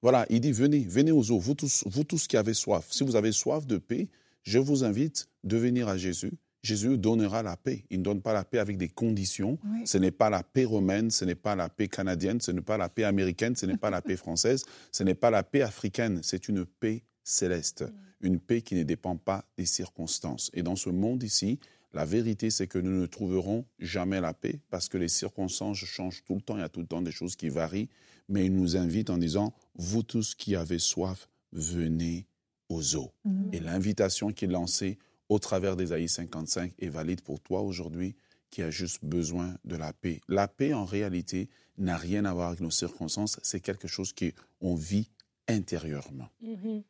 Voilà, 0.01 0.25
il 0.29 0.41
dit, 0.41 0.51
venez, 0.51 0.79
venez 0.79 1.11
aux 1.11 1.31
eaux, 1.31 1.39
vous 1.39 1.53
tous, 1.53 1.83
vous 1.85 2.03
tous 2.03 2.27
qui 2.27 2.37
avez 2.37 2.53
soif. 2.53 2.87
Si 2.89 3.03
vous 3.03 3.15
avez 3.15 3.31
soif 3.31 3.67
de 3.67 3.77
paix, 3.77 4.09
je 4.43 4.57
vous 4.57 4.83
invite 4.83 5.29
de 5.43 5.57
venir 5.57 5.87
à 5.89 5.97
Jésus 5.97 6.31
Jésus 6.61 6.97
donnera 6.97 7.41
la 7.41 7.55
paix. 7.55 7.85
Il 7.89 7.99
ne 7.99 8.03
donne 8.03 8.21
pas 8.21 8.33
la 8.33 8.43
paix 8.43 8.59
avec 8.59 8.77
des 8.77 8.89
conditions. 8.89 9.57
Ce 9.85 9.97
n'est 9.97 10.11
pas 10.11 10.29
la 10.29 10.43
paix 10.43 10.65
romaine, 10.65 11.09
ce 11.09 11.25
n'est 11.25 11.35
pas 11.35 11.55
la 11.55 11.69
paix 11.69 11.87
canadienne, 11.87 12.41
ce 12.41 12.51
n'est 12.51 12.61
pas 12.61 12.77
la 12.77 12.89
paix 12.89 13.05
américaine, 13.05 13.55
ce 13.55 13.65
n'est 13.65 13.77
pas 13.77 13.89
la 13.89 14.01
paix 14.01 14.17
française, 14.17 14.65
ce 14.91 15.03
n'est 15.03 15.15
pas 15.15 15.29
la 15.29 15.43
paix 15.43 15.61
africaine. 15.61 16.19
C'est 16.21 16.49
une 16.49 16.65
paix 16.65 17.03
céleste, 17.23 17.85
une 18.21 18.39
paix 18.39 18.61
qui 18.61 18.75
ne 18.75 18.83
dépend 18.83 19.15
pas 19.15 19.45
des 19.57 19.65
circonstances. 19.65 20.51
Et 20.53 20.63
dans 20.63 20.75
ce 20.75 20.89
monde 20.89 21.23
ici, 21.23 21.59
la 21.93 22.05
vérité, 22.05 22.49
c'est 22.49 22.67
que 22.67 22.77
nous 22.77 23.01
ne 23.01 23.05
trouverons 23.05 23.65
jamais 23.79 24.21
la 24.21 24.33
paix 24.33 24.59
parce 24.69 24.89
que 24.89 24.97
les 24.97 25.07
circonstances 25.07 25.77
changent 25.77 26.23
tout 26.25 26.35
le 26.35 26.41
temps. 26.41 26.57
Il 26.57 26.61
y 26.61 26.63
a 26.63 26.69
tout 26.69 26.81
le 26.81 26.87
temps 26.87 27.01
des 27.01 27.11
choses 27.11 27.35
qui 27.35 27.49
varient. 27.49 27.89
Mais 28.27 28.45
il 28.45 28.53
nous 28.53 28.77
invite 28.77 29.09
en 29.09 29.17
disant, 29.17 29.53
vous 29.75 30.03
tous 30.03 30.35
qui 30.35 30.55
avez 30.55 30.77
soif, 30.77 31.29
venez 31.51 32.27
aux 32.69 32.95
eaux. 32.95 33.11
Mm. 33.25 33.49
Et 33.53 33.59
l'invitation 33.59 34.31
qu'il 34.31 34.51
est 34.51 34.53
lancée, 34.53 34.99
au 35.29 35.39
travers 35.39 35.75
des 35.75 35.83
d'Ésaïe 35.83 36.09
55 36.09 36.73
est 36.79 36.89
valide 36.89 37.21
pour 37.21 37.39
toi 37.39 37.61
aujourd'hui 37.61 38.15
qui 38.49 38.63
as 38.63 38.71
juste 38.71 39.05
besoin 39.05 39.53
de 39.63 39.75
la 39.75 39.93
paix. 39.93 40.21
La 40.27 40.47
paix, 40.47 40.73
en 40.73 40.85
réalité, 40.85 41.49
n'a 41.77 41.97
rien 41.97 42.25
à 42.25 42.33
voir 42.33 42.47
avec 42.49 42.61
nos 42.61 42.71
circonstances. 42.71 43.39
C'est 43.43 43.59
quelque 43.59 43.87
chose 43.87 44.11
qu'on 44.13 44.75
vit 44.75 45.09
intérieurement. 45.47 46.29
Mhm. 46.41 46.83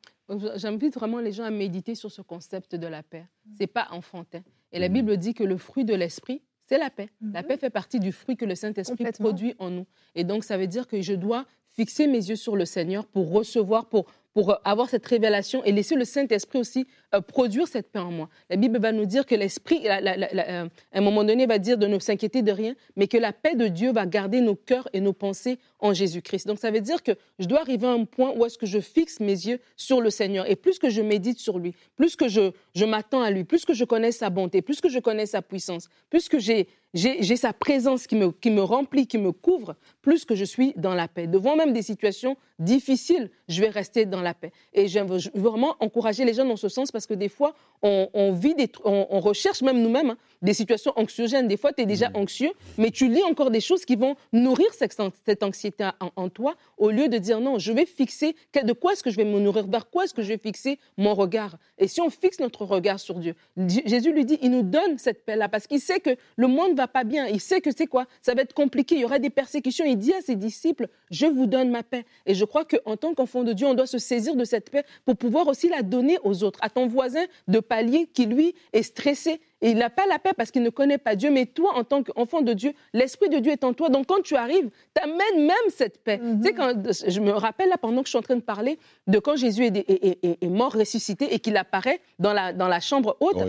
J'invite 0.56 0.94
vraiment 0.94 1.20
les 1.20 1.32
gens 1.32 1.44
à 1.44 1.50
méditer 1.50 1.96
sur 1.96 2.12
ce 2.12 2.22
concept 2.22 2.76
de 2.76 2.88
la 2.88 3.04
paix. 3.04 3.26
C'est 3.58 3.68
pas 3.68 3.88
enfantin. 3.92 4.42
Et 4.72 4.80
la 4.80 4.88
mhm. 4.88 4.94
Bible 4.94 5.18
dit 5.18 5.34
que 5.34 5.44
le 5.44 5.58
fruit 5.58 5.86
de 5.86 5.96
l'esprit, 5.96 6.42
c'est 6.66 6.78
la 6.78 6.90
paix. 6.90 7.10
La 7.22 7.42
mhm. 7.42 7.48
paix 7.48 7.58
fait 7.58 7.70
partie 7.70 8.00
du 8.00 8.12
fruit 8.12 8.38
que 8.38 8.46
le 8.46 8.56
Saint-Esprit 8.56 9.06
produit 9.14 9.56
en 9.60 9.70
nous. 9.70 9.88
Et 10.16 10.24
donc, 10.24 10.44
ça 10.44 10.58
veut 10.58 10.68
dire 10.68 10.88
que 10.88 11.02
je 11.02 11.14
dois 11.14 11.46
fixer 11.72 12.08
mes 12.08 12.30
yeux 12.30 12.36
sur 12.36 12.56
le 12.56 12.66
Seigneur 12.66 13.06
pour 13.08 13.32
recevoir, 13.32 13.88
pour, 13.90 14.06
pour 14.34 14.52
euh, 14.52 14.56
avoir 14.64 14.90
cette 14.90 15.06
révélation 15.06 15.64
et 15.64 15.72
laisser 15.72 15.96
le 15.96 16.06
Saint-Esprit 16.06 16.60
aussi 16.60 16.88
euh, 17.14 17.22
produire 17.22 17.68
cette 17.68 17.92
paix 17.92 18.00
en 18.00 18.12
moi. 18.12 18.30
La 18.50 18.56
Bible 18.56 18.80
va 18.80 18.92
nous 18.92 19.06
dire 19.06 19.26
que 19.26 19.36
l'Esprit, 19.36 19.88
euh, 19.88 20.68
à 20.92 20.98
un 20.98 21.02
moment 21.02 21.24
donné, 21.24 21.46
va 21.46 21.58
dire 21.58 21.78
de 21.78 21.88
ne 21.88 22.00
s'inquiéter 22.00 22.42
de 22.42 22.52
rien, 22.52 22.76
mais 22.96 23.08
que 23.08 23.18
la 23.18 23.34
paix 23.34 23.56
de 23.56 23.68
Dieu 23.68 23.92
va 23.92 24.06
garder 24.06 24.42
nos 24.42 24.56
cœurs 24.56 24.88
et 24.94 25.02
nos 25.02 25.14
pensées 25.14 25.60
en 25.80 25.94
Jésus-Christ. 25.94 26.48
Donc 26.48 26.60
ça 26.60 26.72
veut 26.72 26.82
dire 26.82 27.04
que 27.04 27.12
je 27.40 27.46
dois 27.46 27.62
arriver 27.62 27.88
à 27.88 27.92
un 27.92 28.06
point 28.06 28.34
où 28.36 28.46
est-ce 28.46 28.58
que 28.58 28.66
je 28.66 28.80
fixe 28.80 29.20
mes 29.20 29.28
yeux 29.28 29.60
sur 29.76 30.02
le 30.02 30.10
Seigneur. 30.10 30.50
Et 30.50 30.56
plus 30.56 30.80
que 30.80 30.90
je 30.90 31.02
médite 31.02 31.40
sur 31.40 31.58
lui, 31.58 31.74
plus 31.96 32.16
que 32.16 32.28
je, 32.28 32.52
je 32.76 32.86
m'attends 32.86 33.22
à 33.22 33.32
lui, 33.32 33.44
plus 33.44 33.66
que 33.66 33.74
je 33.74 33.86
connais 33.86 34.12
sa 34.12 34.30
bonté, 34.30 34.62
plus 34.62 34.82
que 34.82 34.90
je 34.90 35.00
connais 35.00 35.26
sa 35.26 35.42
puissance, 35.42 35.90
plus 36.10 36.30
que 36.30 36.40
j'ai 36.40 36.68
j'ai 36.94 37.36
sa 37.36 37.54
présence 37.54 38.08
qui 38.08 38.16
me, 38.16 38.32
qui 38.32 38.50
me 38.50 38.62
remplit, 38.62 39.06
qui 39.06 39.18
me 39.18 39.32
couvre, 39.32 39.76
plus 40.02 40.26
que 40.26 40.36
je 40.36 40.46
suis 40.46 40.74
dans 40.76 40.96
la 40.96 41.08
paix. 41.08 41.28
Devant 41.28 41.56
même 41.56 41.72
des 41.72 41.84
situations 41.84 42.36
difficiles, 42.58 43.30
je 43.48 43.62
vais 43.62 43.70
rester 43.70 44.06
dans 44.06 44.22
la 44.22 44.34
paix. 44.34 44.52
Et 44.74 44.88
je 44.88 45.00
veux 45.00 45.20
vraiment 45.36 45.76
encourager 45.80 46.26
les 46.26 46.34
gens 46.34 46.46
dans 46.46 46.56
ce 46.56 46.68
sens 46.68 46.92
parce 46.92 47.06
que 47.06 47.14
des 47.14 47.30
fois, 47.30 47.54
on, 47.82 48.34
vit 48.34 48.56
des, 48.56 48.70
on, 48.84 49.20
recherche 49.20 49.62
même 49.62 49.82
nous-mêmes 49.82 50.12
hein, 50.12 50.18
des 50.42 50.54
situations 50.54 50.92
anxiogènes. 50.96 51.48
Des 51.48 51.58
fois, 51.58 51.72
tu 51.72 51.84
es 51.84 51.86
déjà 51.86 52.10
mmh. 52.10 52.16
anxieux, 52.16 52.52
mais 52.78 52.92
tu 52.92 53.08
lis 53.08 53.24
encore 53.24 53.52
des 53.52 53.62
choses 53.62 53.86
qui 53.86 53.96
vont 53.96 54.16
nourrir 54.34 54.68
cette, 54.74 54.96
cette 55.26 55.44
anxiété 55.44 55.90
en, 56.16 56.30
toi 56.30 56.56
au 56.78 56.90
lieu 56.90 57.08
de 57.08 57.18
dire 57.18 57.40
non, 57.40 57.58
je 57.58 57.72
vais 57.72 57.86
fixer 57.86 58.36
de 58.62 58.74
quoi 58.74 58.94
est-ce 58.94 59.04
que 59.04 59.12
je 59.12 59.16
vais 59.16 59.26
me 59.26 59.40
nourrir, 59.40 59.68
vers 59.68 59.90
quoi 59.90 60.04
est-ce 60.04 60.14
que 60.14 60.22
je 60.22 60.30
vais 60.30 60.38
fixer 60.38 60.80
mon 60.98 61.14
regard? 61.14 61.58
Et 61.78 61.88
si 61.88 62.02
on 62.02 62.10
fixe 62.10 62.40
notre 62.40 62.66
regard 62.66 63.00
sur 63.00 63.16
Dieu, 63.16 63.36
Jésus 63.58 64.12
lui 64.12 64.26
dit, 64.26 64.38
il 64.42 64.52
nous 64.52 64.64
donne 64.64 64.98
cette 64.98 65.26
paix-là 65.26 65.48
parce 65.48 65.68
qu'il 65.68 65.80
sait 65.80 66.00
que 66.00 66.12
le 66.36 66.48
monde 66.48 66.76
va 66.80 66.88
pas 66.88 67.04
bien. 67.04 67.28
Il 67.28 67.40
sait 67.40 67.62
que 67.62 67.72
c'est 67.76 67.88
quoi 67.88 68.06
Ça 68.22 68.34
va 68.34 68.42
être 68.42 68.54
compliqué. 68.54 68.96
Il 68.96 69.02
y 69.02 69.06
aura 69.06 69.20
des 69.20 69.30
persécutions. 69.30 69.86
Il 69.86 69.98
dit 69.98 70.14
à 70.14 70.22
ses 70.22 70.36
disciples, 70.36 70.88
je 71.12 71.26
vous 71.26 71.46
donne 71.46 71.70
ma 71.70 71.84
paix. 71.84 72.06
Et 72.26 72.34
je 72.34 72.46
crois 72.46 72.66
qu'en 72.66 72.98
tant 72.98 73.14
qu'enfant 73.14 73.44
de 73.44 73.54
Dieu, 73.54 73.68
on 73.68 73.74
doit 73.74 73.88
se 73.88 73.98
saisir 73.98 74.36
de 74.36 74.46
cette 74.46 74.70
paix 74.70 74.84
pour 75.06 75.16
pouvoir 75.16 75.48
aussi 75.48 75.70
la 75.70 75.82
donner 75.82 76.18
aux 76.24 76.44
autres, 76.44 76.60
à 76.62 76.70
ton 76.70 76.88
voisin 76.88 77.26
de 77.48 77.60
palier 77.60 78.08
qui, 78.14 78.26
lui, 78.26 78.56
est 78.74 78.84
stressé 78.84 79.42
et 79.62 79.72
il 79.72 79.78
n'a 79.78 79.90
pas 79.90 80.06
la 80.08 80.20
paix 80.20 80.32
parce 80.36 80.52
qu'il 80.52 80.64
ne 80.64 80.70
connaît 80.70 80.98
pas 80.98 81.16
Dieu. 81.16 81.32
Mais 81.32 81.46
toi, 81.46 81.76
en 81.76 81.84
tant 81.84 82.04
qu'enfant 82.04 82.42
de 82.42 82.54
Dieu, 82.54 82.74
l'Esprit 82.94 83.30
de 83.30 83.40
Dieu 83.40 83.52
est 83.52 83.64
en 83.64 83.74
toi. 83.74 83.90
Donc 83.90 84.08
quand 84.08 84.22
tu 84.22 84.36
arrives, 84.36 84.70
tu 84.96 85.02
amènes 85.02 85.46
même 85.46 85.56
cette 85.70 86.04
paix. 86.04 86.20
Tu 86.20 86.48
sais, 86.48 86.54
quand, 86.54 86.74
je 87.08 87.20
me 87.20 87.32
rappelle 87.32 87.70
là, 87.70 87.78
pendant 87.78 88.02
que 88.02 88.08
je 88.08 88.12
suis 88.12 88.18
en 88.18 88.22
train 88.22 88.36
de 88.36 88.42
parler 88.42 88.80
de 89.08 89.20
quand 89.20 89.36
Jésus 89.36 89.66
est, 89.66 90.46
mort, 90.46 90.74
ressuscité 90.74 91.34
et 91.34 91.40
qu'il 91.40 91.58
apparaît 91.58 92.00
dans 92.20 92.34
la, 92.34 92.54
dans 92.54 92.68
la 92.68 92.80
chambre 92.80 93.18
haute. 93.20 93.38
Oh, 93.38 93.46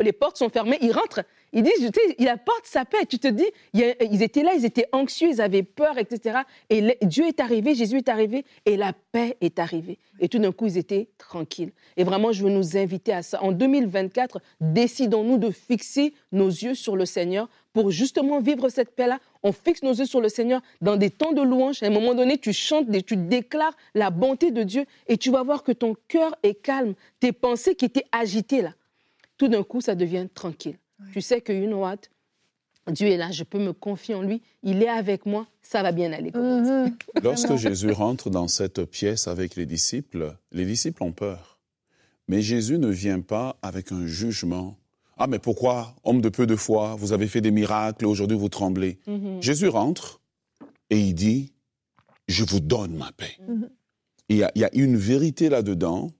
les, 0.00 0.12
portes 0.12 0.36
sont 0.36 0.48
fermées, 0.48 0.78
il 0.80 0.92
rentre. 0.92 1.22
Il 1.52 1.62
dit, 1.62 1.70
tu 1.78 1.86
sais, 1.86 2.14
il 2.18 2.28
apporte 2.28 2.66
sa 2.66 2.84
paix. 2.84 3.06
Tu 3.08 3.18
te 3.18 3.28
dis, 3.28 3.46
ils 3.74 4.22
étaient 4.22 4.42
là, 4.42 4.52
ils 4.54 4.64
étaient 4.64 4.86
anxieux, 4.92 5.28
ils 5.28 5.40
avaient 5.40 5.62
peur, 5.62 5.98
etc. 5.98 6.40
Et 6.70 6.98
Dieu 7.02 7.26
est 7.26 7.40
arrivé, 7.40 7.74
Jésus 7.74 7.98
est 7.98 8.08
arrivé, 8.08 8.44
et 8.66 8.76
la 8.76 8.92
paix 9.12 9.36
est 9.40 9.58
arrivée. 9.58 9.98
Et 10.20 10.28
tout 10.28 10.38
d'un 10.38 10.52
coup, 10.52 10.66
ils 10.66 10.78
étaient 10.78 11.08
tranquilles. 11.16 11.72
Et 11.96 12.04
vraiment, 12.04 12.32
je 12.32 12.44
veux 12.44 12.50
nous 12.50 12.76
inviter 12.76 13.12
à 13.12 13.22
ça. 13.22 13.42
En 13.42 13.52
2024, 13.52 14.40
décidons-nous 14.60 15.38
de 15.38 15.47
fixer 15.50 16.14
nos 16.32 16.48
yeux 16.48 16.74
sur 16.74 16.96
le 16.96 17.06
Seigneur 17.06 17.48
pour 17.72 17.90
justement 17.90 18.40
vivre 18.40 18.68
cette 18.68 18.94
paix-là. 18.94 19.20
On 19.42 19.52
fixe 19.52 19.82
nos 19.82 19.92
yeux 19.94 20.06
sur 20.06 20.20
le 20.20 20.28
Seigneur 20.28 20.60
dans 20.80 20.96
des 20.96 21.10
temps 21.10 21.32
de 21.32 21.42
louange. 21.42 21.82
À 21.82 21.86
un 21.86 21.90
moment 21.90 22.14
donné, 22.14 22.38
tu 22.38 22.52
chantes, 22.52 22.86
tu 23.06 23.16
déclares 23.16 23.76
la 23.94 24.10
bonté 24.10 24.50
de 24.50 24.62
Dieu 24.62 24.84
et 25.06 25.16
tu 25.16 25.30
vas 25.30 25.42
voir 25.42 25.62
que 25.62 25.72
ton 25.72 25.94
cœur 26.08 26.36
est 26.42 26.54
calme. 26.54 26.94
Tes 27.20 27.32
pensées 27.32 27.74
qui 27.74 27.84
étaient 27.84 28.06
agitées 28.12 28.62
là, 28.62 28.74
tout 29.36 29.48
d'un 29.48 29.62
coup, 29.62 29.80
ça 29.80 29.94
devient 29.94 30.26
tranquille. 30.32 30.78
Tu 31.12 31.20
sais 31.20 31.40
que, 31.40 31.52
you 31.52 31.66
know 31.66 31.82
what, 31.82 31.98
Dieu 32.90 33.08
est 33.08 33.16
là, 33.16 33.30
je 33.30 33.44
peux 33.44 33.58
me 33.58 33.72
confier 33.72 34.14
en 34.14 34.22
lui, 34.22 34.42
il 34.62 34.82
est 34.82 34.88
avec 34.88 35.26
moi, 35.26 35.46
ça 35.62 35.82
va 35.82 35.92
bien 35.92 36.12
aller. 36.12 36.32
Mhm. 36.32 36.96
Lorsque 37.22 37.56
Jésus 37.56 37.92
rentre 37.92 38.30
dans 38.30 38.48
cette 38.48 38.84
pièce 38.84 39.28
avec 39.28 39.56
les 39.56 39.66
disciples, 39.66 40.36
les 40.52 40.64
disciples 40.64 41.02
ont 41.02 41.12
peur. 41.12 41.58
Mais 42.28 42.42
Jésus 42.42 42.78
ne 42.78 42.88
vient 42.88 43.20
pas 43.20 43.56
avec 43.62 43.92
un 43.92 44.06
jugement 44.06 44.76
ah, 45.18 45.26
mais 45.26 45.38
pourquoi, 45.38 45.94
homme 46.04 46.20
de 46.20 46.28
peu 46.28 46.46
de 46.46 46.54
foi, 46.54 46.94
vous 46.96 47.12
avez 47.12 47.26
fait 47.26 47.40
des 47.40 47.50
miracles, 47.50 48.06
aujourd'hui 48.06 48.36
vous 48.36 48.48
tremblez? 48.48 48.98
Mhm. 49.06 49.42
Jésus 49.42 49.68
rentre 49.68 50.20
et 50.90 50.98
il 50.98 51.14
dit, 51.14 51.52
je 52.28 52.44
vous 52.44 52.60
donne 52.60 52.96
ma 52.96 53.10
paix. 53.12 53.36
Mhm. 53.46 53.68
Il 54.28 54.36
y, 54.36 54.64
a, 54.64 54.74
une 54.74 54.96
vérité 54.96 55.48
là-dedans, 55.48 56.10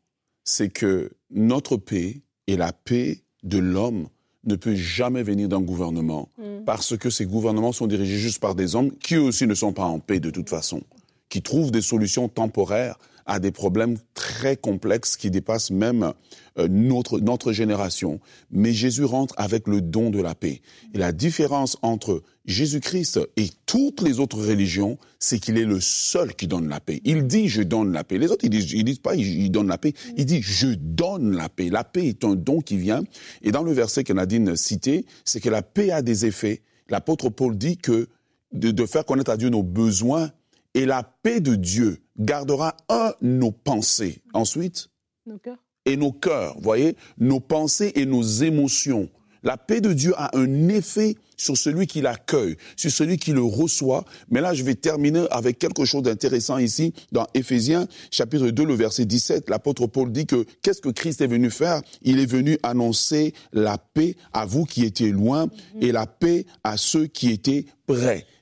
c'est 0.43 0.71
que 0.71 1.11
notre 1.31 1.76
paix 1.76 2.23
et 2.47 2.57
la 2.57 2.73
paix 2.73 3.23
de 3.43 3.59
l'homme 3.59 4.09
ne 4.45 4.57
peut 4.57 4.75
jamais 4.75 5.23
venir 5.23 5.49
d'un 5.49 5.61
gouvernement, 5.61 6.31
mhm. 6.38 6.64
parce 6.64 6.97
que 6.97 7.11
ces 7.11 7.26
gouvernements 7.26 7.73
sont 7.73 7.87
dirigés 7.87 8.17
juste 8.17 8.40
par 8.40 8.55
des 8.55 8.75
hommes 8.75 8.90
qui 8.97 9.19
aussi 9.19 9.47
ne 9.47 9.55
sont 9.55 9.75
pas 9.75 9.85
en 9.85 10.00
paix 10.00 10.21
de 10.21 10.31
toute 10.31 10.49
façon, 10.49 10.83
qui 11.28 11.43
trouvent 11.43 11.71
des 11.71 11.83
solutions 11.83 12.28
temporaires 12.28 12.99
à 13.29 13.39
des 13.39 13.53
problèmes 13.53 13.99
très 14.15 14.57
complexes 14.57 15.17
qui 15.17 15.31
dépassent 15.31 15.71
même 15.71 16.13
euh, 16.59 16.67
notre, 16.69 17.21
notre 17.21 17.53
génération. 17.53 18.21
Mais 18.51 18.73
Jésus 18.73 19.05
rentre 19.05 19.35
avec 19.37 19.69
le 19.69 19.81
don 19.83 20.11
de 20.11 20.21
la 20.21 20.35
paix. 20.35 20.63
Et 20.95 20.99
la 20.99 21.13
différence 21.13 21.77
entre 21.83 22.23
Jésus-Christ 22.47 23.21
et 23.37 23.51
toutes 23.67 24.01
les 24.01 24.19
autres 24.19 24.39
religions, 24.39 24.99
c'est 25.19 25.39
qu'il 25.39 25.59
est 25.59 25.67
le 25.67 25.79
seul 25.79 26.35
qui 26.35 26.47
donne 26.47 26.69
la 26.69 26.81
paix. 26.81 27.01
Il 27.05 27.27
dit 27.27 27.49
je 27.49 27.63
donne 27.63 27.93
la 27.93 28.03
paix. 28.03 28.17
Les 28.19 28.31
autres, 28.31 28.45
ils 28.45 28.51
disent, 28.51 28.73
ils 28.73 28.85
disent 28.85 28.99
pas 28.99 29.15
il 29.15 29.51
donne 29.51 29.69
la 29.69 29.79
paix. 29.79 29.93
Il 30.17 30.25
dit 30.25 30.41
je 30.43 30.69
donne 30.69 31.37
la 31.37 31.51
paix. 31.51 31.69
La 31.69 31.85
paix 31.85 32.07
est 32.07 32.25
un 32.25 32.35
don 32.35 32.63
qui 32.63 32.79
vient. 32.79 33.05
Et 33.43 33.53
dans 33.53 33.63
le 33.63 33.73
verset 33.73 34.05
que 34.05 34.15
Nadine 34.15 34.57
citait, 34.57 35.05
c'est 35.27 35.41
que 35.41 35.51
la 35.51 35.63
paix 35.63 35.91
a 35.91 36.01
des 36.01 36.25
effets. 36.25 36.63
L'apôtre 36.89 37.29
Paul 37.29 37.59
dit 37.59 37.77
que 37.77 38.09
de, 38.53 38.71
de 38.71 38.87
faire 38.87 39.05
connaître 39.05 39.31
à 39.31 39.37
Dieu 39.37 39.51
nos 39.51 39.63
besoins 39.63 40.31
et 40.75 40.87
la 40.87 41.03
paix 41.03 41.41
de 41.41 41.55
Dieu 41.55 41.99
gardera, 42.19 42.77
un, 42.89 43.13
nos 43.21 43.53
pensées. 43.53 44.23
Ensuite, 44.33 44.89
nos 45.27 45.39
cœurs. 45.39 45.59
Et 45.85 45.97
nos 45.97 46.13
cœurs, 46.13 46.57
voyez, 46.61 46.97
nos 47.19 47.41
pensées 47.41 47.93
et 47.95 48.05
nos 48.05 48.23
émotions. 48.23 49.09
La 49.43 49.57
paix 49.57 49.81
de 49.81 49.93
Dieu 49.93 50.13
a 50.17 50.37
un 50.37 50.69
effet 50.69 51.17
sur 51.37 51.57
celui 51.57 51.87
qui 51.87 52.01
l'accueille, 52.01 52.57
sur 52.77 52.91
celui 52.91 53.17
qui 53.17 53.33
le 53.33 53.43
reçoit. 53.43 54.05
Mais 54.29 54.41
là, 54.41 54.53
je 54.53 54.65
vais 54.65 54.75
terminer 54.75 55.27
avec 55.31 55.59
quelque 55.59 55.85
chose 55.85 56.03
d'intéressant 56.03 56.59
ici 56.59 56.93
dans 57.13 57.27
Éphésiens 57.35 57.87
chapitre 58.11 58.51
2, 58.51 58.65
le 58.65 58.75
verset 58.75 59.05
17. 59.05 59.49
L'apôtre 59.49 59.87
Paul 59.87 60.11
dit 60.11 60.27
que 60.27 60.45
qu'est-ce 60.63 60.81
que 60.81 60.89
Christ 60.89 61.21
est 61.21 61.29
venu 61.29 61.51
faire? 61.51 61.81
Il 62.03 62.19
est 62.19 62.27
venu 62.27 62.59
annoncer 62.63 63.33
la 63.53 63.79
paix 63.79 64.17
à 64.33 64.45
vous 64.45 64.65
qui 64.65 64.85
étiez 64.85 65.13
loin 65.13 65.47
et 65.81 65.93
la 65.93 66.07
paix 66.07 66.45
à 66.65 66.77
ceux 66.77 67.07
qui 67.07 67.31
étaient 67.31 67.65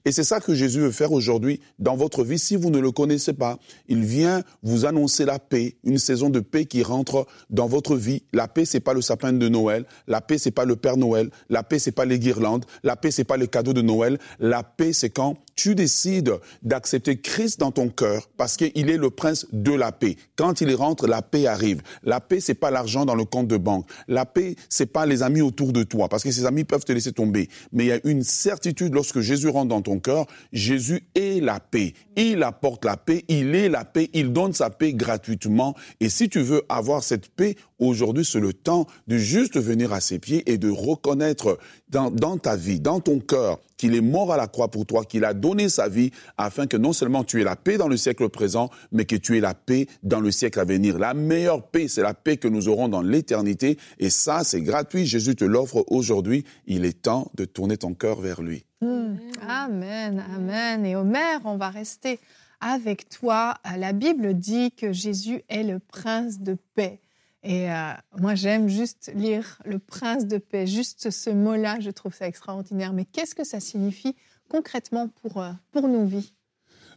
Et 0.07 0.13
c'est 0.13 0.23
ça 0.23 0.39
que 0.39 0.55
Jésus 0.55 0.81
veut 0.81 0.93
faire 0.93 1.11
aujourd'hui 1.11 1.61
dans 1.81 1.97
votre 1.97 2.23
vie 2.23 2.39
si 2.39 2.55
vous 2.55 2.71
ne 2.71 2.79
le 2.79 2.93
connaissez 2.93 3.33
pas. 3.33 3.59
Il 3.89 4.05
vient 4.05 4.45
vous 4.63 4.87
annoncer 4.87 5.25
la 5.25 5.41
paix, 5.41 5.75
une 5.83 5.99
saison 5.99 6.31
de 6.31 6.39
paix 6.39 6.65
qui 6.65 6.85
rentre 6.85 7.27
dans 7.51 7.67
votre 7.67 7.97
vie. 7.97 8.23
La 8.33 8.47
paix, 8.47 8.65
c'est 8.65 8.79
pas 8.79 8.95
le 8.95 9.03
sapin 9.03 9.33
de 9.33 9.49
Noël. 9.49 9.85
La 10.07 10.21
paix, 10.21 10.39
c'est 10.39 10.53
pas 10.53 10.65
le 10.65 10.77
Père 10.77 10.97
Noël. 10.97 11.31
La 11.51 11.65
paix, 11.65 11.81
c'est 11.81 11.91
pas 11.91 12.05
les 12.05 12.21
guirlandes. 12.21 12.67
La 12.85 12.95
paix, 12.95 13.11
c'est 13.11 13.25
pas 13.25 13.37
le 13.37 13.47
cadeau 13.47 13.73
de 13.73 13.83
Noël. 13.83 14.19
La 14.39 14.63
paix, 14.63 14.93
c'est 14.93 15.11
quand 15.11 15.39
tu 15.57 15.75
décides 15.75 16.35
d'accepter 16.63 17.21
Christ 17.21 17.59
dans 17.59 17.73
ton 17.73 17.89
cœur 17.89 18.29
parce 18.37 18.57
qu'il 18.57 18.89
est 18.91 18.99
le 18.99 19.11
prince 19.11 19.47
de 19.53 19.73
la 19.73 19.91
paix. 19.91 20.17
Quand 20.37 20.61
il 20.61 20.73
rentre, 20.75 21.09
la 21.09 21.23
paix 21.23 21.47
arrive. 21.47 21.83
La 22.05 22.21
paix, 22.21 22.41
c'est 22.41 22.55
pas 22.55 22.71
l'argent 22.71 23.07
dans 23.07 23.15
le 23.15 23.25
compte 23.25 23.49
de 23.49 23.57
banque. 23.57 23.89
La 24.07 24.25
paix, 24.25 24.55
c'est 24.69 24.87
pas 24.87 25.05
les 25.05 25.23
amis 25.23 25.41
autour 25.41 25.73
de 25.73 25.83
toi 25.83 26.09
parce 26.09 26.23
que 26.23 26.31
ces 26.31 26.47
amis 26.47 26.65
peuvent 26.65 26.85
te 26.85 26.93
laisser 26.93 27.13
tomber. 27.13 27.49
Mais 27.73 27.85
il 27.85 27.89
y 27.89 27.93
a 27.93 28.01
une 28.05 28.23
certitude 28.23 28.95
lorsque 28.95 29.21
Jésus 29.21 29.36
rentre 29.45 29.69
dans 29.69 29.83
ton 29.83 29.99
cœur. 29.99 30.27
Jésus 30.53 31.03
est 31.15 31.43
la 31.43 31.61
paix. 31.61 31.95
Il 32.17 32.43
apporte 32.43 32.85
la 32.85 32.97
paix. 32.97 33.25
Il 33.29 33.55
est 33.55 33.69
la 33.69 33.85
paix. 33.85 34.09
Il 34.15 34.33
donne 34.33 34.53
sa 34.53 34.71
paix 34.71 34.95
gratuitement. 34.95 35.75
Et 36.01 36.09
si 36.09 36.29
tu 36.29 36.41
veux 36.41 36.63
avoir 36.69 37.03
cette 37.03 37.29
paix, 37.29 37.57
aujourd'hui, 37.79 38.25
c'est 38.25 38.41
le 38.41 38.53
temps 38.53 38.87
de 39.07 39.19
juste 39.19 39.61
venir 39.61 39.93
à 39.93 40.01
ses 40.01 40.19
pieds 40.19 40.51
et 40.51 40.59
de 40.59 40.71
reconnaître 40.71 41.59
dans, 41.89 42.39
ta 42.39 42.57
vie, 42.57 42.81
dans 42.81 43.01
ton 43.01 43.21
cœur, 43.21 43.61
qu'il 43.77 43.95
est 43.95 44.01
mort 44.01 44.33
à 44.33 44.37
la 44.37 44.47
croix 44.47 44.71
pour 44.71 44.87
toi, 44.87 45.05
qu'il 45.05 45.25
a 45.25 45.35
donné 45.35 45.69
sa 45.69 45.89
vie 45.89 46.11
afin 46.37 46.67
que 46.67 46.77
non 46.77 46.93
seulement 46.93 47.25
tu 47.25 47.41
aies 47.41 47.45
la 47.45 47.57
paix 47.57 47.77
dans 47.77 47.89
le 47.89 47.97
siècle 47.97 48.29
présent, 48.29 48.71
mais 48.93 49.05
que 49.05 49.17
tu 49.17 49.37
aies 49.37 49.41
la 49.41 49.55
paix 49.55 49.87
dans 50.03 50.21
le 50.21 50.31
siècle 50.31 50.59
à 50.61 50.65
venir. 50.65 50.99
La 50.99 51.15
meilleure 51.15 51.69
paix, 51.69 51.89
c'est 51.89 52.03
la 52.03 52.15
paix 52.15 52.37
que 52.37 52.49
nous 52.49 52.69
aurons 52.69 52.89
dans 52.89 53.03
l'éternité. 53.03 53.79
Et 53.99 54.11
ça, 54.11 54.43
c'est 54.45 54.63
gratuit. 54.63 55.07
Jésus 55.07 55.37
te 55.37 55.45
l'offre 55.45 55.85
aujourd'hui. 55.89 56.45
Il 56.67 56.85
est 56.85 57.03
temps 57.03 57.31
de 57.35 57.45
tourner 57.45 57.77
ton 57.77 57.95
cœur 57.95 58.21
vers 58.21 58.43
lui. 58.43 58.65
Amen, 58.83 60.25
amen. 60.35 60.85
Et 60.85 60.97
Omer, 60.97 61.41
on 61.45 61.57
va 61.57 61.71
rester 61.71 62.19
avec 62.61 63.09
toi. 63.09 63.55
La 63.77 63.93
Bible 63.93 64.35
dit 64.35 64.73
que 64.73 64.93
Jésus 64.93 65.43
est 65.49 65.63
le 65.63 65.79
prince 65.79 66.41
de 66.41 66.57
paix. 66.75 67.01
Et 67.49 67.71
euh, 67.71 67.93
moi, 68.19 68.35
j'aime 68.35 68.69
juste 68.69 69.13
lire 69.15 69.59
le 69.65 69.79
prince 69.79 70.27
de 70.27 70.37
paix, 70.37 70.67
juste 70.67 71.11
ce 71.11 71.31
mot-là, 71.31 71.79
je 71.79 71.91
trouve 71.91 72.13
ça 72.13 72.27
extraordinaire. 72.27 72.93
Mais 72.93 73.05
qu'est-ce 73.05 73.37
que 73.37 73.45
ça 73.45 73.61
signifie 73.61 74.17
concrètement 74.49 75.09
pour, 75.23 75.41
euh, 75.41 75.53
pour 75.71 75.87
nos 75.87 76.05
vies? 76.05 76.33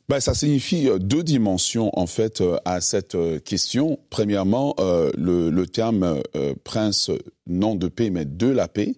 Ben, 0.07 0.19
ça 0.19 0.33
signifie 0.33 0.89
euh, 0.89 0.97
deux 0.97 1.21
dimensions 1.21 1.91
en 1.93 2.07
fait 2.07 2.43
à 2.65 2.81
cette 2.81 3.15
question. 3.43 3.99
Premièrement, 4.09 4.73
le, 4.79 5.51
le, 5.51 5.67
terme 5.67 6.19
prince 6.63 7.11
non 7.45 7.75
de 7.75 7.87
paix 7.87 8.09
mais 8.09 8.25
de 8.25 8.47
la 8.47 8.67
paix 8.67 8.95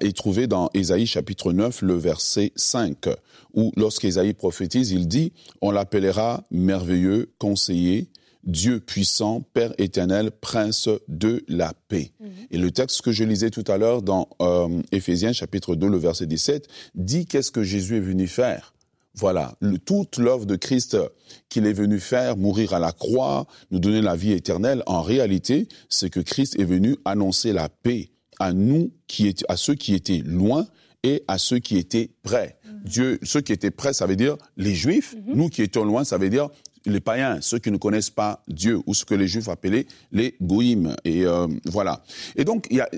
est 0.00 0.16
trouvé 0.16 0.46
dans 0.46 0.70
Ésaïe 0.74 1.06
chapitre 1.06 1.52
9, 1.52 1.82
le 1.82 1.94
verset 1.94 2.52
5, 2.54 3.08
où 3.52 3.72
lorsqu'Ésaïe 3.76 4.32
prophétise, 4.32 4.92
il 4.92 5.08
dit, 5.08 5.32
on 5.60 5.72
l'appellera 5.72 6.44
merveilleux, 6.52 7.34
conseiller, 7.38 8.08
Dieu 8.46 8.80
puissant, 8.80 9.40
Père 9.54 9.72
éternel, 9.78 10.30
Prince 10.30 10.88
de 11.08 11.44
la 11.48 11.72
paix. 11.88 12.12
Mhm. 12.20 12.28
Et 12.50 12.58
le 12.58 12.70
texte 12.70 13.02
que 13.02 13.12
je 13.12 13.24
lisais 13.24 13.50
tout 13.50 13.64
à 13.68 13.78
l'heure 13.78 14.02
dans 14.02 14.28
euh, 14.40 14.82
Éphésiens 14.92 15.32
chapitre 15.32 15.74
2, 15.74 15.88
le 15.88 15.96
verset 15.96 16.26
17, 16.26 16.68
dit 16.94 17.26
qu'est-ce 17.26 17.50
que 17.50 17.62
Jésus 17.62 17.96
est 17.96 18.00
venu 18.00 18.26
faire. 18.26 18.74
Voilà, 19.16 19.54
le- 19.60 19.78
toute 19.78 20.18
l'œuvre 20.18 20.44
de 20.44 20.56
Christ 20.56 20.96
qu'il 21.48 21.66
est 21.66 21.72
venu 21.72 22.00
faire, 22.00 22.36
mourir 22.36 22.74
à 22.74 22.80
la 22.80 22.90
croix, 22.92 23.46
nous 23.70 23.78
donner 23.78 24.02
la 24.02 24.16
vie 24.16 24.32
éternelle, 24.32 24.82
en 24.86 25.02
réalité, 25.02 25.68
c'est 25.88 26.10
que 26.10 26.18
Christ 26.20 26.58
est 26.58 26.64
venu 26.64 26.96
annoncer 27.04 27.52
la 27.52 27.68
paix 27.68 28.10
à 28.40 28.52
nous, 28.52 28.90
qui 29.06 29.28
étaient, 29.28 29.44
à 29.48 29.56
ceux 29.56 29.76
qui 29.76 29.94
étaient 29.94 30.22
loin 30.24 30.66
et 31.04 31.22
à 31.28 31.38
ceux 31.38 31.60
qui 31.60 31.76
étaient 31.78 32.10
près. 32.24 32.58
Dieu, 32.84 33.18
ceux 33.22 33.40
qui 33.40 33.52
étaient 33.52 33.70
près, 33.70 33.92
ça 33.92 34.06
veut 34.06 34.16
dire 34.16 34.36
les 34.56 34.74
Juifs. 34.74 35.14
Nous 35.26 35.48
qui 35.48 35.62
étions 35.62 35.84
loin, 35.84 36.02
ça 36.04 36.18
veut 36.18 36.28
dire 36.28 36.48
les 36.86 37.00
païens, 37.00 37.40
ceux 37.40 37.58
qui 37.58 37.70
ne 37.70 37.76
connaissent 37.76 38.10
pas 38.10 38.42
Dieu, 38.48 38.80
ou 38.86 38.94
ce 38.94 39.04
que 39.04 39.14
les 39.14 39.26
Juifs 39.26 39.48
appelaient 39.48 39.86
les 40.12 40.36
goïms. 40.40 40.94
Et 41.04 41.24
euh, 41.24 41.46
voilà. 41.66 42.02
Et 42.36 42.44
donc, 42.44 42.66
il 42.70 42.76
y 42.76 42.80
a 42.80 42.88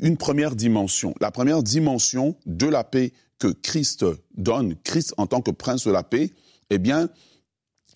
une 0.00 0.16
première 0.16 0.56
dimension. 0.56 1.14
La 1.20 1.30
première 1.30 1.62
dimension 1.62 2.36
de 2.46 2.66
la 2.66 2.84
paix 2.84 3.12
que 3.38 3.48
Christ 3.48 4.04
donne, 4.36 4.74
Christ 4.82 5.14
en 5.16 5.26
tant 5.26 5.40
que 5.40 5.50
prince 5.50 5.86
de 5.86 5.92
la 5.92 6.02
paix, 6.02 6.30
eh 6.70 6.78
bien, 6.78 7.08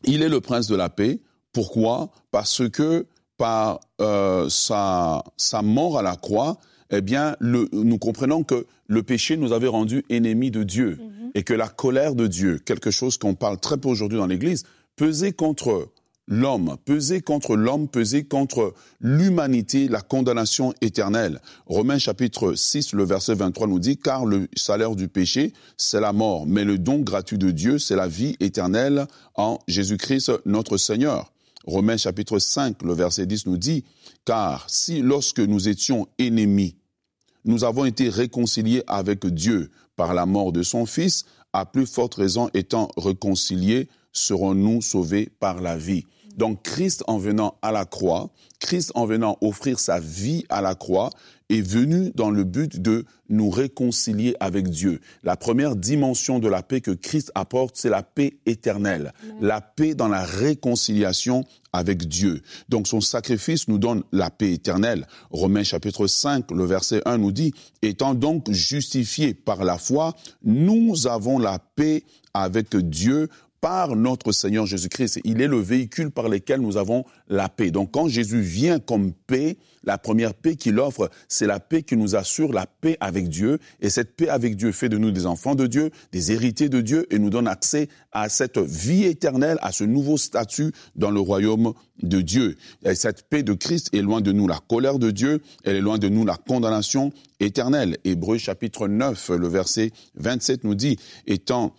il 0.04 0.22
est 0.22 0.28
le 0.28 0.40
prince 0.40 0.66
de 0.66 0.76
la 0.76 0.88
paix. 0.88 1.20
Pourquoi? 1.52 2.10
Parce 2.30 2.68
que 2.68 3.06
par 3.36 3.80
euh, 4.00 4.48
sa, 4.48 5.24
sa 5.36 5.62
mort 5.62 5.98
à 5.98 6.02
la 6.02 6.14
croix, 6.16 6.58
eh 6.90 7.00
bien, 7.00 7.36
le, 7.40 7.68
nous 7.72 7.98
comprenons 7.98 8.44
que 8.44 8.66
le 8.86 9.02
péché 9.02 9.36
nous 9.36 9.52
avait 9.52 9.68
rendus 9.68 10.04
ennemis 10.10 10.50
de 10.50 10.62
Dieu 10.62 10.98
et 11.34 11.42
que 11.42 11.54
la 11.54 11.68
colère 11.68 12.14
de 12.14 12.26
Dieu, 12.26 12.58
quelque 12.58 12.90
chose 12.90 13.16
qu'on 13.16 13.34
parle 13.34 13.58
très 13.58 13.78
peu 13.78 13.88
aujourd'hui 13.88 14.18
dans 14.18 14.26
l'Église, 14.26 14.64
pesait 15.00 15.32
contre 15.32 15.88
l'homme, 16.26 16.76
pesait 16.84 17.22
contre 17.22 17.56
l'homme, 17.56 17.88
pesait 17.88 18.24
contre 18.24 18.74
l'humanité, 19.00 19.88
la 19.88 20.02
condamnation 20.02 20.74
éternelle. 20.82 21.40
Romains 21.64 21.96
chapitre 21.96 22.52
6, 22.52 22.92
le 22.92 23.04
verset 23.04 23.34
23 23.34 23.66
nous 23.66 23.78
dit, 23.78 23.96
car 23.96 24.26
le 24.26 24.46
salaire 24.54 24.94
du 24.94 25.08
péché, 25.08 25.54
c'est 25.78 26.02
la 26.02 26.12
mort, 26.12 26.46
mais 26.46 26.64
le 26.64 26.76
don 26.76 26.98
gratuit 26.98 27.38
de 27.38 27.50
Dieu, 27.50 27.78
c'est 27.78 27.96
la 27.96 28.08
vie 28.08 28.36
éternelle 28.40 29.06
en 29.36 29.58
Jésus-Christ 29.68 30.32
notre 30.44 30.76
Seigneur. 30.76 31.32
Romains 31.64 31.96
chapitre 31.96 32.38
5, 32.38 32.82
le 32.82 32.92
verset 32.92 33.24
10 33.24 33.46
nous 33.46 33.56
dit, 33.56 33.84
car 34.26 34.68
si 34.68 35.00
lorsque 35.00 35.40
nous 35.40 35.70
étions 35.70 36.08
ennemis, 36.18 36.76
nous 37.46 37.64
avons 37.64 37.86
été 37.86 38.10
réconciliés 38.10 38.82
avec 38.86 39.24
Dieu 39.24 39.70
par 39.96 40.12
la 40.12 40.26
mort 40.26 40.52
de 40.52 40.62
son 40.62 40.84
Fils, 40.84 41.24
à 41.54 41.64
plus 41.64 41.86
forte 41.86 42.16
raison 42.16 42.50
étant 42.52 42.90
réconciliés, 42.98 43.88
serons-nous 44.12 44.82
sauvés 44.82 45.30
par 45.40 45.60
la 45.60 45.76
vie? 45.76 46.04
Donc 46.36 46.62
Christ 46.62 47.04
en 47.06 47.18
venant 47.18 47.56
à 47.60 47.72
la 47.72 47.84
croix, 47.84 48.30
Christ 48.60 48.92
en 48.94 49.04
venant 49.04 49.36
offrir 49.40 49.78
sa 49.78 50.00
vie 50.00 50.44
à 50.48 50.60
la 50.60 50.74
croix, 50.74 51.10
est 51.50 51.60
venu 51.60 52.12
dans 52.14 52.30
le 52.30 52.44
but 52.44 52.80
de 52.80 53.04
nous 53.28 53.50
réconcilier 53.50 54.36
avec 54.38 54.68
Dieu. 54.68 55.00
La 55.24 55.36
première 55.36 55.74
dimension 55.74 56.38
de 56.38 56.48
la 56.48 56.62
paix 56.62 56.80
que 56.80 56.92
Christ 56.92 57.32
apporte, 57.34 57.76
c'est 57.76 57.88
la 57.90 58.04
paix 58.04 58.38
éternelle, 58.46 59.12
la 59.40 59.60
paix 59.60 59.94
dans 59.94 60.08
la 60.08 60.24
réconciliation 60.24 61.44
avec 61.72 62.06
Dieu. 62.06 62.42
Donc 62.68 62.86
son 62.86 63.00
sacrifice 63.00 63.66
nous 63.66 63.78
donne 63.78 64.04
la 64.12 64.30
paix 64.30 64.52
éternelle. 64.52 65.06
Romains 65.30 65.64
chapitre 65.64 66.06
5, 66.06 66.52
le 66.52 66.64
verset 66.64 67.02
1 67.04 67.18
nous 67.18 67.32
dit, 67.32 67.52
étant 67.82 68.14
donc 68.14 68.50
justifiés 68.50 69.34
par 69.34 69.64
la 69.64 69.76
foi, 69.76 70.14
nous 70.44 71.08
avons 71.08 71.38
la 71.38 71.58
paix 71.58 72.04
avec 72.32 72.76
Dieu 72.76 73.28
par 73.60 73.96
notre 73.96 74.32
Seigneur 74.32 74.66
Jésus-Christ. 74.66 75.20
Il 75.24 75.40
est 75.40 75.46
le 75.46 75.58
véhicule 75.58 76.10
par 76.10 76.28
lequel 76.28 76.60
nous 76.60 76.76
avons 76.76 77.04
la 77.28 77.48
paix. 77.48 77.70
Donc 77.70 77.92
quand 77.92 78.08
Jésus 78.08 78.40
vient 78.40 78.78
comme 78.78 79.12
paix, 79.12 79.56
la 79.84 79.98
première 79.98 80.34
paix 80.34 80.56
qu'il 80.56 80.78
offre, 80.78 81.10
c'est 81.28 81.46
la 81.46 81.60
paix 81.60 81.82
qui 81.82 81.96
nous 81.96 82.16
assure 82.16 82.52
la 82.52 82.66
paix 82.66 82.96
avec 83.00 83.28
Dieu. 83.28 83.58
Et 83.80 83.90
cette 83.90 84.16
paix 84.16 84.28
avec 84.28 84.56
Dieu 84.56 84.72
fait 84.72 84.88
de 84.88 84.98
nous 84.98 85.10
des 85.10 85.26
enfants 85.26 85.54
de 85.54 85.66
Dieu, 85.66 85.90
des 86.12 86.32
héritiers 86.32 86.68
de 86.68 86.80
Dieu, 86.80 87.06
et 87.10 87.18
nous 87.18 87.30
donne 87.30 87.48
accès 87.48 87.88
à 88.12 88.28
cette 88.28 88.58
vie 88.58 89.04
éternelle, 89.04 89.58
à 89.62 89.72
ce 89.72 89.84
nouveau 89.84 90.16
statut 90.16 90.72
dans 90.96 91.10
le 91.10 91.20
royaume 91.20 91.72
de 92.02 92.20
Dieu. 92.20 92.56
Et 92.84 92.94
cette 92.94 93.28
paix 93.28 93.42
de 93.42 93.52
Christ 93.52 93.88
est 93.94 94.02
loin 94.02 94.20
de 94.20 94.32
nous 94.32 94.48
la 94.48 94.58
colère 94.68 94.98
de 94.98 95.10
Dieu, 95.10 95.40
elle 95.64 95.76
est 95.76 95.80
loin 95.80 95.98
de 95.98 96.08
nous 96.08 96.24
la 96.24 96.36
condamnation 96.36 97.12
éternelle. 97.40 97.96
Hébreu 98.04 98.38
chapitre 98.38 98.88
9, 98.88 99.30
le 99.30 99.48
verset 99.48 99.92
27 100.16 100.64
nous 100.64 100.74
dit, 100.74 100.98
étant 101.26 101.74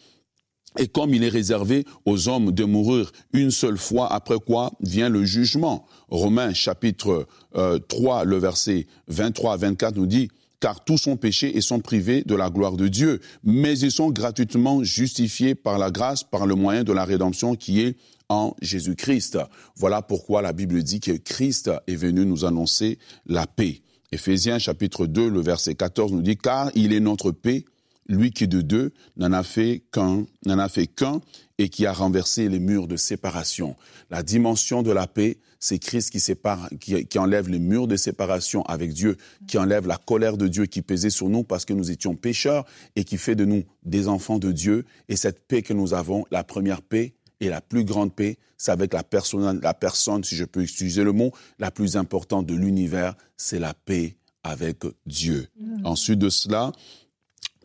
et 0.77 0.87
comme 0.87 1.13
il 1.13 1.23
est 1.23 1.29
réservé 1.29 1.85
aux 2.05 2.27
hommes 2.27 2.51
de 2.51 2.63
mourir 2.63 3.11
une 3.33 3.51
seule 3.51 3.77
fois, 3.77 4.11
après 4.11 4.37
quoi 4.39 4.71
vient 4.81 5.09
le 5.09 5.25
jugement. 5.25 5.85
Romains 6.09 6.53
chapitre 6.53 7.27
euh, 7.55 7.79
3, 7.79 8.23
le 8.23 8.37
verset 8.37 8.87
23 9.07 9.53
à 9.53 9.57
24 9.57 9.95
nous 9.95 10.07
dit, 10.07 10.29
car 10.61 10.83
tous 10.83 10.97
sont 10.97 11.17
péchés 11.17 11.57
et 11.57 11.61
sont 11.61 11.79
privés 11.79 12.23
de 12.23 12.35
la 12.35 12.49
gloire 12.49 12.77
de 12.77 12.87
Dieu, 12.87 13.19
mais 13.43 13.77
ils 13.79 13.91
sont 13.91 14.11
gratuitement 14.11 14.83
justifiés 14.83 15.55
par 15.55 15.77
la 15.77 15.91
grâce, 15.91 16.23
par 16.23 16.45
le 16.45 16.55
moyen 16.55 16.83
de 16.83 16.93
la 16.93 17.03
rédemption 17.03 17.55
qui 17.55 17.81
est 17.81 17.97
en 18.29 18.55
Jésus-Christ. 18.61 19.39
Voilà 19.75 20.01
pourquoi 20.01 20.41
la 20.41 20.53
Bible 20.53 20.81
dit 20.83 21.01
que 21.01 21.11
Christ 21.11 21.69
est 21.87 21.95
venu 21.95 22.25
nous 22.25 22.45
annoncer 22.45 22.97
la 23.25 23.47
paix. 23.47 23.81
Éphésiens 24.13 24.59
chapitre 24.59 25.05
2, 25.05 25.29
le 25.29 25.41
verset 25.41 25.75
14 25.75 26.13
nous 26.13 26.21
dit, 26.21 26.37
car 26.37 26.69
il 26.75 26.93
est 26.93 26.99
notre 26.99 27.31
paix, 27.31 27.65
lui 28.07 28.31
qui 28.31 28.47
de 28.47 28.61
deux 28.61 28.91
n'en 29.17 29.31
a 29.31 29.43
fait 29.43 29.83
qu'un, 29.91 30.25
n'en 30.45 30.59
a 30.59 30.69
fait 30.69 30.87
qu'un 30.87 31.21
et 31.57 31.69
qui 31.69 31.85
a 31.85 31.93
renversé 31.93 32.49
les 32.49 32.59
murs 32.59 32.87
de 32.87 32.97
séparation. 32.97 33.75
La 34.09 34.23
dimension 34.23 34.83
de 34.83 34.91
la 34.91 35.07
paix, 35.07 35.37
c'est 35.59 35.77
Christ 35.77 36.09
qui 36.09 36.19
sépare, 36.19 36.69
qui, 36.79 37.05
qui, 37.05 37.19
enlève 37.19 37.47
les 37.47 37.59
murs 37.59 37.87
de 37.87 37.95
séparation 37.95 38.63
avec 38.63 38.93
Dieu, 38.93 39.15
qui 39.47 39.57
enlève 39.59 39.87
la 39.87 39.97
colère 39.97 40.37
de 40.37 40.47
Dieu 40.47 40.65
qui 40.65 40.81
pesait 40.81 41.11
sur 41.11 41.29
nous 41.29 41.43
parce 41.43 41.65
que 41.65 41.73
nous 41.73 41.91
étions 41.91 42.15
pécheurs 42.15 42.65
et 42.95 43.03
qui 43.03 43.17
fait 43.17 43.35
de 43.35 43.45
nous 43.45 43.63
des 43.83 44.07
enfants 44.07 44.39
de 44.39 44.51
Dieu. 44.51 44.85
Et 45.07 45.15
cette 45.15 45.47
paix 45.47 45.61
que 45.61 45.73
nous 45.73 45.93
avons, 45.93 46.25
la 46.31 46.43
première 46.43 46.81
paix 46.81 47.13
et 47.39 47.49
la 47.49 47.61
plus 47.61 47.85
grande 47.85 48.15
paix, 48.15 48.37
c'est 48.57 48.71
avec 48.71 48.93
la 48.93 49.03
personne, 49.03 49.59
la 49.61 49.73
personne, 49.73 50.23
si 50.23 50.35
je 50.35 50.45
peux 50.45 50.61
utiliser 50.61 51.03
le 51.03 51.11
mot, 51.11 51.31
la 51.59 51.71
plus 51.71 51.95
importante 51.95 52.45
de 52.45 52.55
l'univers, 52.55 53.15
c'est 53.37 53.59
la 53.59 53.73
paix 53.73 54.17
avec 54.43 54.77
Dieu. 55.05 55.47
Mmh. 55.59 55.85
Ensuite 55.85 56.19
de 56.19 56.29
cela, 56.29 56.71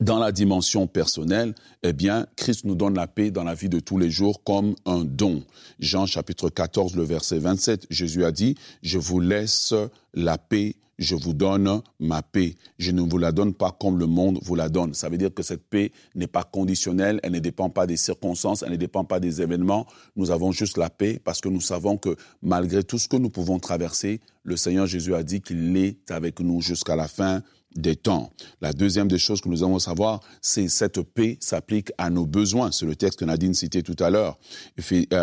dans 0.00 0.18
la 0.18 0.32
dimension 0.32 0.86
personnelle, 0.86 1.54
eh 1.82 1.92
bien, 1.92 2.26
Christ 2.36 2.64
nous 2.64 2.74
donne 2.74 2.94
la 2.94 3.06
paix 3.06 3.30
dans 3.30 3.44
la 3.44 3.54
vie 3.54 3.68
de 3.68 3.80
tous 3.80 3.98
les 3.98 4.10
jours 4.10 4.42
comme 4.44 4.74
un 4.84 5.04
don. 5.04 5.42
Jean 5.78 6.06
chapitre 6.06 6.50
14, 6.50 6.96
le 6.96 7.02
verset 7.02 7.38
27, 7.38 7.86
Jésus 7.90 8.24
a 8.24 8.32
dit, 8.32 8.56
je 8.82 8.98
vous 8.98 9.20
laisse 9.20 9.74
la 10.12 10.36
paix, 10.36 10.76
je 10.98 11.14
vous 11.14 11.34
donne 11.34 11.82
ma 12.00 12.22
paix. 12.22 12.56
Je 12.78 12.90
ne 12.90 13.02
vous 13.02 13.18
la 13.18 13.32
donne 13.32 13.54
pas 13.54 13.70
comme 13.78 13.98
le 13.98 14.06
monde 14.06 14.38
vous 14.42 14.54
la 14.54 14.68
donne. 14.68 14.94
Ça 14.94 15.08
veut 15.08 15.18
dire 15.18 15.32
que 15.32 15.42
cette 15.42 15.62
paix 15.62 15.92
n'est 16.14 16.26
pas 16.26 16.44
conditionnelle, 16.44 17.20
elle 17.22 17.32
ne 17.32 17.38
dépend 17.38 17.70
pas 17.70 17.86
des 17.86 17.96
circonstances, 17.96 18.62
elle 18.62 18.72
ne 18.72 18.76
dépend 18.76 19.04
pas 19.04 19.20
des 19.20 19.42
événements. 19.42 19.86
Nous 20.16 20.30
avons 20.30 20.52
juste 20.52 20.78
la 20.78 20.90
paix 20.90 21.20
parce 21.22 21.40
que 21.40 21.48
nous 21.48 21.60
savons 21.60 21.96
que 21.98 22.16
malgré 22.42 22.82
tout 22.82 22.98
ce 22.98 23.08
que 23.08 23.16
nous 23.16 23.30
pouvons 23.30 23.58
traverser, 23.58 24.20
le 24.42 24.56
Seigneur 24.56 24.86
Jésus 24.86 25.14
a 25.14 25.22
dit 25.22 25.40
qu'il 25.40 25.76
est 25.76 26.10
avec 26.10 26.40
nous 26.40 26.60
jusqu'à 26.60 26.96
la 26.96 27.08
fin 27.08 27.42
des 27.76 27.96
temps. 27.96 28.30
La 28.60 28.72
deuxième 28.72 29.08
des 29.08 29.18
choses 29.18 29.40
que 29.40 29.48
nous 29.48 29.62
avons 29.62 29.76
à 29.76 29.80
savoir, 29.80 30.20
c'est 30.40 30.68
cette 30.68 31.00
paix 31.02 31.38
s'applique 31.40 31.92
à 31.98 32.10
nos 32.10 32.26
besoins. 32.26 32.72
C'est 32.72 32.86
le 32.86 32.96
texte 32.96 33.18
que 33.20 33.24
Nadine 33.24 33.54
citait 33.54 33.82
tout 33.82 33.96
à 33.98 34.10
l'heure. 34.10 34.38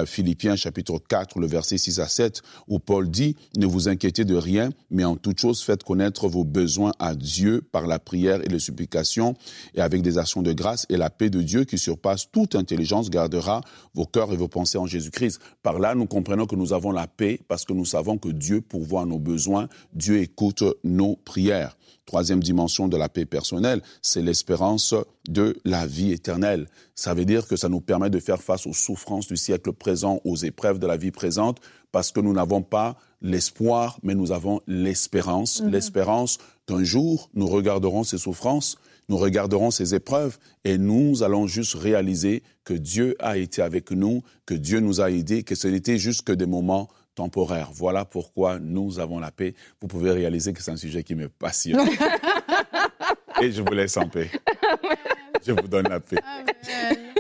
Philippiens 0.06 0.56
chapitre 0.56 1.00
4, 1.08 1.40
le 1.40 1.48
verset 1.48 1.78
6 1.78 2.00
à 2.00 2.08
7, 2.08 2.42
où 2.68 2.80
Paul 2.80 3.10
dit, 3.10 3.36
ne 3.58 3.66
vous 3.66 3.88
inquiétez 3.88 4.26
de 4.26 4.36
rien, 4.36 4.70
mais 4.90 5.04
en 5.04 5.16
toute 5.16 5.40
chose 5.40 5.62
faites 5.62 5.84
connaître 5.84 6.28
vos 6.28 6.44
besoins 6.44 6.92
à 7.00 7.16
Dieu 7.16 7.62
par 7.72 7.88
la 7.88 8.00
prière 8.00 8.42
et 8.44 8.50
les 8.50 8.60
supplications 8.60 9.36
et 9.76 9.82
avec 9.82 10.02
des 10.02 10.18
actions 10.18 10.42
de 10.42 10.54
grâce 10.54 10.86
et 10.90 10.98
la 10.98 11.10
paix 11.10 11.30
de 11.30 11.42
Dieu 11.42 11.64
qui 11.64 11.78
surpasse 11.78 12.30
toute 12.32 12.56
intelligence 12.56 13.10
gardera 13.10 13.62
vos 13.94 14.06
cœurs 14.06 14.32
et 14.34 14.38
vos 14.38 14.48
pensées 14.48 14.78
en 14.78 14.86
Jésus-Christ. 14.86 15.40
Par 15.62 15.80
là, 15.80 15.96
nous 15.96 16.06
comprenons 16.06 16.46
que 16.46 16.56
nous 16.56 16.74
avons 16.74 16.92
la 16.92 17.08
paix 17.08 17.40
parce 17.48 17.66
que 17.66 17.74
nous 17.74 17.86
savons 17.86 18.18
que 18.18 18.30
Dieu 18.30 18.62
pourvoit 18.62 19.06
nos 19.06 19.20
besoins, 19.20 19.68
Dieu 19.94 20.20
écoute 20.20 20.64
nos 20.84 21.16
prières. 21.16 21.78
Troisième 22.06 22.42
dimension 22.42 22.88
de 22.88 22.98
la 22.98 23.10
paix 23.10 23.26
personnelle, 23.26 23.82
c'est 24.02 24.22
l'espérance 24.22 24.94
de 25.28 25.56
la 25.66 25.88
vie 25.88 26.12
éternelle. 26.12 26.68
Ça 26.96 27.14
veut 27.14 27.26
dire 27.26 27.48
que 27.48 27.56
ça 27.56 27.70
nous 27.70 27.82
permet 27.82 28.10
de 28.10 28.20
faire 28.20 28.42
face 28.42 28.68
aux 28.68 28.74
souffrances 28.74 29.28
du 29.28 29.38
siècle 29.38 29.72
présent, 29.74 30.20
aux 30.26 30.36
épreuves 30.36 30.80
de 30.80 30.88
la 30.88 30.98
vie 30.98 31.12
présente, 31.12 31.60
parce 31.92 32.12
que 32.12 32.20
nous 32.20 32.34
n'avons 32.34 32.62
pas 32.62 32.98
l'espoir, 33.22 34.00
mais 34.04 34.16
nous 34.16 34.32
avons 34.32 34.62
l'espérance. 34.68 35.62
Mmh. 35.62 35.70
L'espérance 35.70 36.38
qu'un 36.68 36.84
jour, 36.84 37.30
nous 37.34 37.48
regarderons 37.48 38.04
ces 38.04 38.18
souffrances, 38.18 38.78
nous 39.10 39.18
regarderons 39.18 39.72
ces 39.72 39.96
épreuves, 39.96 40.38
et 40.64 40.78
nous 40.78 41.24
allons 41.24 41.48
juste 41.48 41.76
réaliser 41.76 42.44
que 42.64 42.74
Dieu 42.74 43.16
a 43.20 43.38
été 43.38 43.62
avec 43.62 43.92
nous, 43.92 44.24
que 44.46 44.54
Dieu 44.54 44.80
nous 44.80 45.02
a 45.02 45.12
aidés, 45.12 45.44
que 45.44 45.56
ce 45.56 45.68
n'était 45.68 45.98
juste 45.98 46.24
que 46.24 46.32
des 46.32 46.46
moments 46.46 46.90
temporaire. 47.16 47.70
Voilà 47.74 48.06
pourquoi 48.06 48.60
nous 48.60 49.00
avons 49.00 49.20
la 49.20 49.32
paix. 49.32 49.56
Vous 49.82 49.88
pouvez 49.88 50.12
réaliser 50.12 50.54
que 50.54 50.62
c'est 50.62 50.72
un 50.72 50.78
sujet 50.78 51.04
qui 51.04 51.16
me 51.16 51.30
passionne. 51.30 51.88
Et 53.42 53.52
je 53.52 53.62
vous 53.62 53.74
laisse 53.74 53.98
en 53.98 54.08
paix. 54.08 54.30
Je 55.46 55.52
vous 55.52 55.68
donne 55.68 55.88
la 55.90 56.00
paix. 56.00 56.18
Amen. 56.24 57.14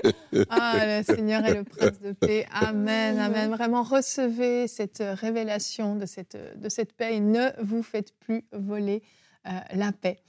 Ah, 0.49 0.99
le 0.99 1.03
Seigneur 1.03 1.45
est 1.45 1.55
le 1.55 1.63
prince 1.63 1.99
de 1.99 2.11
paix. 2.13 2.45
Amen, 2.51 3.19
amen. 3.19 3.49
Vraiment, 3.51 3.83
recevez 3.83 4.67
cette 4.67 5.03
révélation 5.05 5.95
de 5.95 6.05
cette, 6.05 6.37
de 6.57 6.69
cette 6.69 6.93
paix 6.93 7.15
et 7.15 7.19
ne 7.19 7.49
vous 7.61 7.83
faites 7.83 8.17
plus 8.19 8.45
voler 8.51 9.03
euh, 9.47 9.51
la 9.73 9.91
paix. 9.91 10.19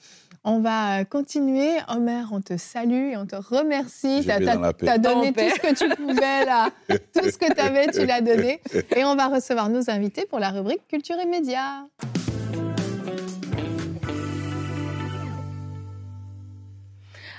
On 0.47 0.61
va 0.61 1.07
continuer. 1.07 1.79
Omer, 1.89 2.29
on 2.31 2.43
te 2.43 2.59
salue 2.59 3.13
et 3.13 3.17
on 3.17 3.25
te 3.25 3.35
remercie. 3.35 4.21
Tu 4.23 4.31
as 4.31 4.99
donné 4.99 5.33
tout 5.33 5.41
ce 5.41 5.59
que 5.59 5.75
tu 5.75 5.89
pouvais 5.97 6.45
là. 6.45 6.69
tout 6.89 7.31
ce 7.31 7.39
que 7.39 7.51
tu 7.51 7.61
avais, 7.61 7.87
tu 7.87 8.05
l'as 8.05 8.21
donné. 8.21 8.61
Et 8.95 9.05
on 9.05 9.17
va 9.17 9.29
recevoir 9.29 9.71
nos 9.71 9.89
invités 9.89 10.27
pour 10.27 10.39
la 10.39 10.51
rubrique 10.51 10.87
Culture 10.87 11.17
et 11.19 11.25
Médias. 11.25 11.87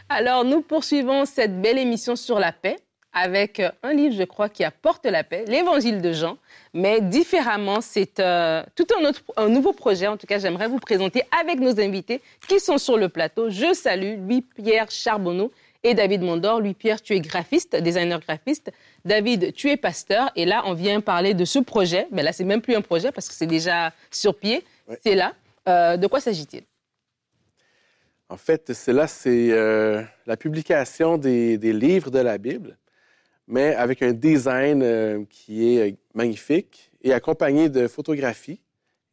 Alors, 0.10 0.44
nous 0.44 0.62
poursuivons 0.62 1.26
cette 1.26 1.62
belle 1.62 1.78
émission 1.78 2.16
sur 2.16 2.40
la 2.40 2.52
paix 2.52 2.78
avec 3.16 3.60
euh, 3.60 3.72
un 3.82 3.94
livre, 3.94 4.14
je 4.14 4.24
crois, 4.24 4.50
qui 4.50 4.64
apporte 4.64 5.06
la 5.06 5.24
paix, 5.24 5.46
l'Évangile 5.48 6.02
de 6.02 6.12
Jean, 6.12 6.38
mais 6.74 7.02
différemment, 7.02 7.82
c'est 7.82 8.20
euh, 8.20 8.62
tout 8.76 8.86
un, 9.00 9.06
autre, 9.06 9.22
un 9.38 9.48
nouveau 9.48 9.74
projet. 9.74 10.06
En 10.08 10.18
tout 10.18 10.28
cas, 10.28 10.38
j'aimerais 10.38 10.68
vous 10.68 10.80
présenter 10.80 11.24
avec 11.42 11.60
nos 11.60 11.80
invités 11.80 12.22
qui 12.48 12.60
sont 12.60 12.78
sur 12.78 12.98
le 12.98 13.10
plateau. 13.10 13.50
Je 13.50 13.74
salue 13.74 14.18
Louis-Pierre 14.20 14.92
Charbonneau 14.92 15.52
et 15.82 15.94
David 15.94 16.22
Mondor. 16.22 16.60
Louis-Pierre, 16.60 17.02
tu 17.02 17.14
es 17.14 17.22
graphiste, 17.22 17.76
designer 17.78 18.20
graphiste. 18.20 18.72
David, 19.06 19.54
tu 19.54 19.70
es 19.70 19.78
pasteur. 19.78 20.30
Et 20.36 20.46
là, 20.46 20.64
on 20.66 20.74
vient 20.74 21.00
parler 21.00 21.34
de 21.34 21.46
ce 21.46 21.60
projet. 21.60 22.08
Mais 22.12 22.22
là, 22.22 22.34
c'est 22.34 22.44
même 22.44 22.62
plus 22.62 22.76
un 22.76 22.82
projet 22.82 23.12
parce 23.14 23.30
que 23.30 23.34
c'est 23.34 23.48
déjà 23.48 23.94
sur 24.12 24.38
pied. 24.38 24.64
Ouais. 24.90 25.00
C'est 25.02 25.16
là. 25.16 25.34
Euh, 25.70 25.96
de 25.96 26.08
quoi 26.08 26.20
s'agit-il? 26.20 26.64
En 28.28 28.38
fait, 28.38 28.74
c'est 28.74 28.92
là, 28.92 29.08
c'est 29.08 29.52
euh, 29.52 30.02
la 30.26 30.36
publication 30.36 31.18
des, 31.18 31.58
des 31.58 31.74
livres 31.74 32.10
de 32.10 32.20
la 32.20 32.38
Bible, 32.40 32.76
mais 33.48 33.76
avec 33.76 34.02
un 34.02 34.14
design 34.14 34.82
euh, 34.82 35.24
qui 35.30 35.76
est 35.76 35.92
euh, 35.92 35.96
magnifique 36.14 36.92
et 37.02 37.14
accompagné 37.14 37.70
de 37.70 37.88
photographies 37.88 38.60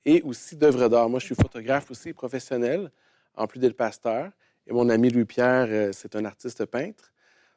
et 0.04 0.22
aussi 0.22 0.56
d'œuvres 0.56 0.88
d'art. 0.88 1.08
Moi, 1.08 1.20
je 1.20 1.26
suis 1.26 1.34
photographe 1.34 1.90
aussi 1.90 2.12
professionnel, 2.12 2.90
en 3.36 3.46
plus 3.46 3.60
d'être 3.60 3.76
pasteur. 3.76 4.30
Et 4.66 4.72
mon 4.72 4.88
ami 4.88 5.10
Louis-Pierre, 5.10 5.66
euh, 5.68 5.90
c'est 5.92 6.16
un 6.16 6.24
artiste 6.24 6.64
peintre. 6.64 7.12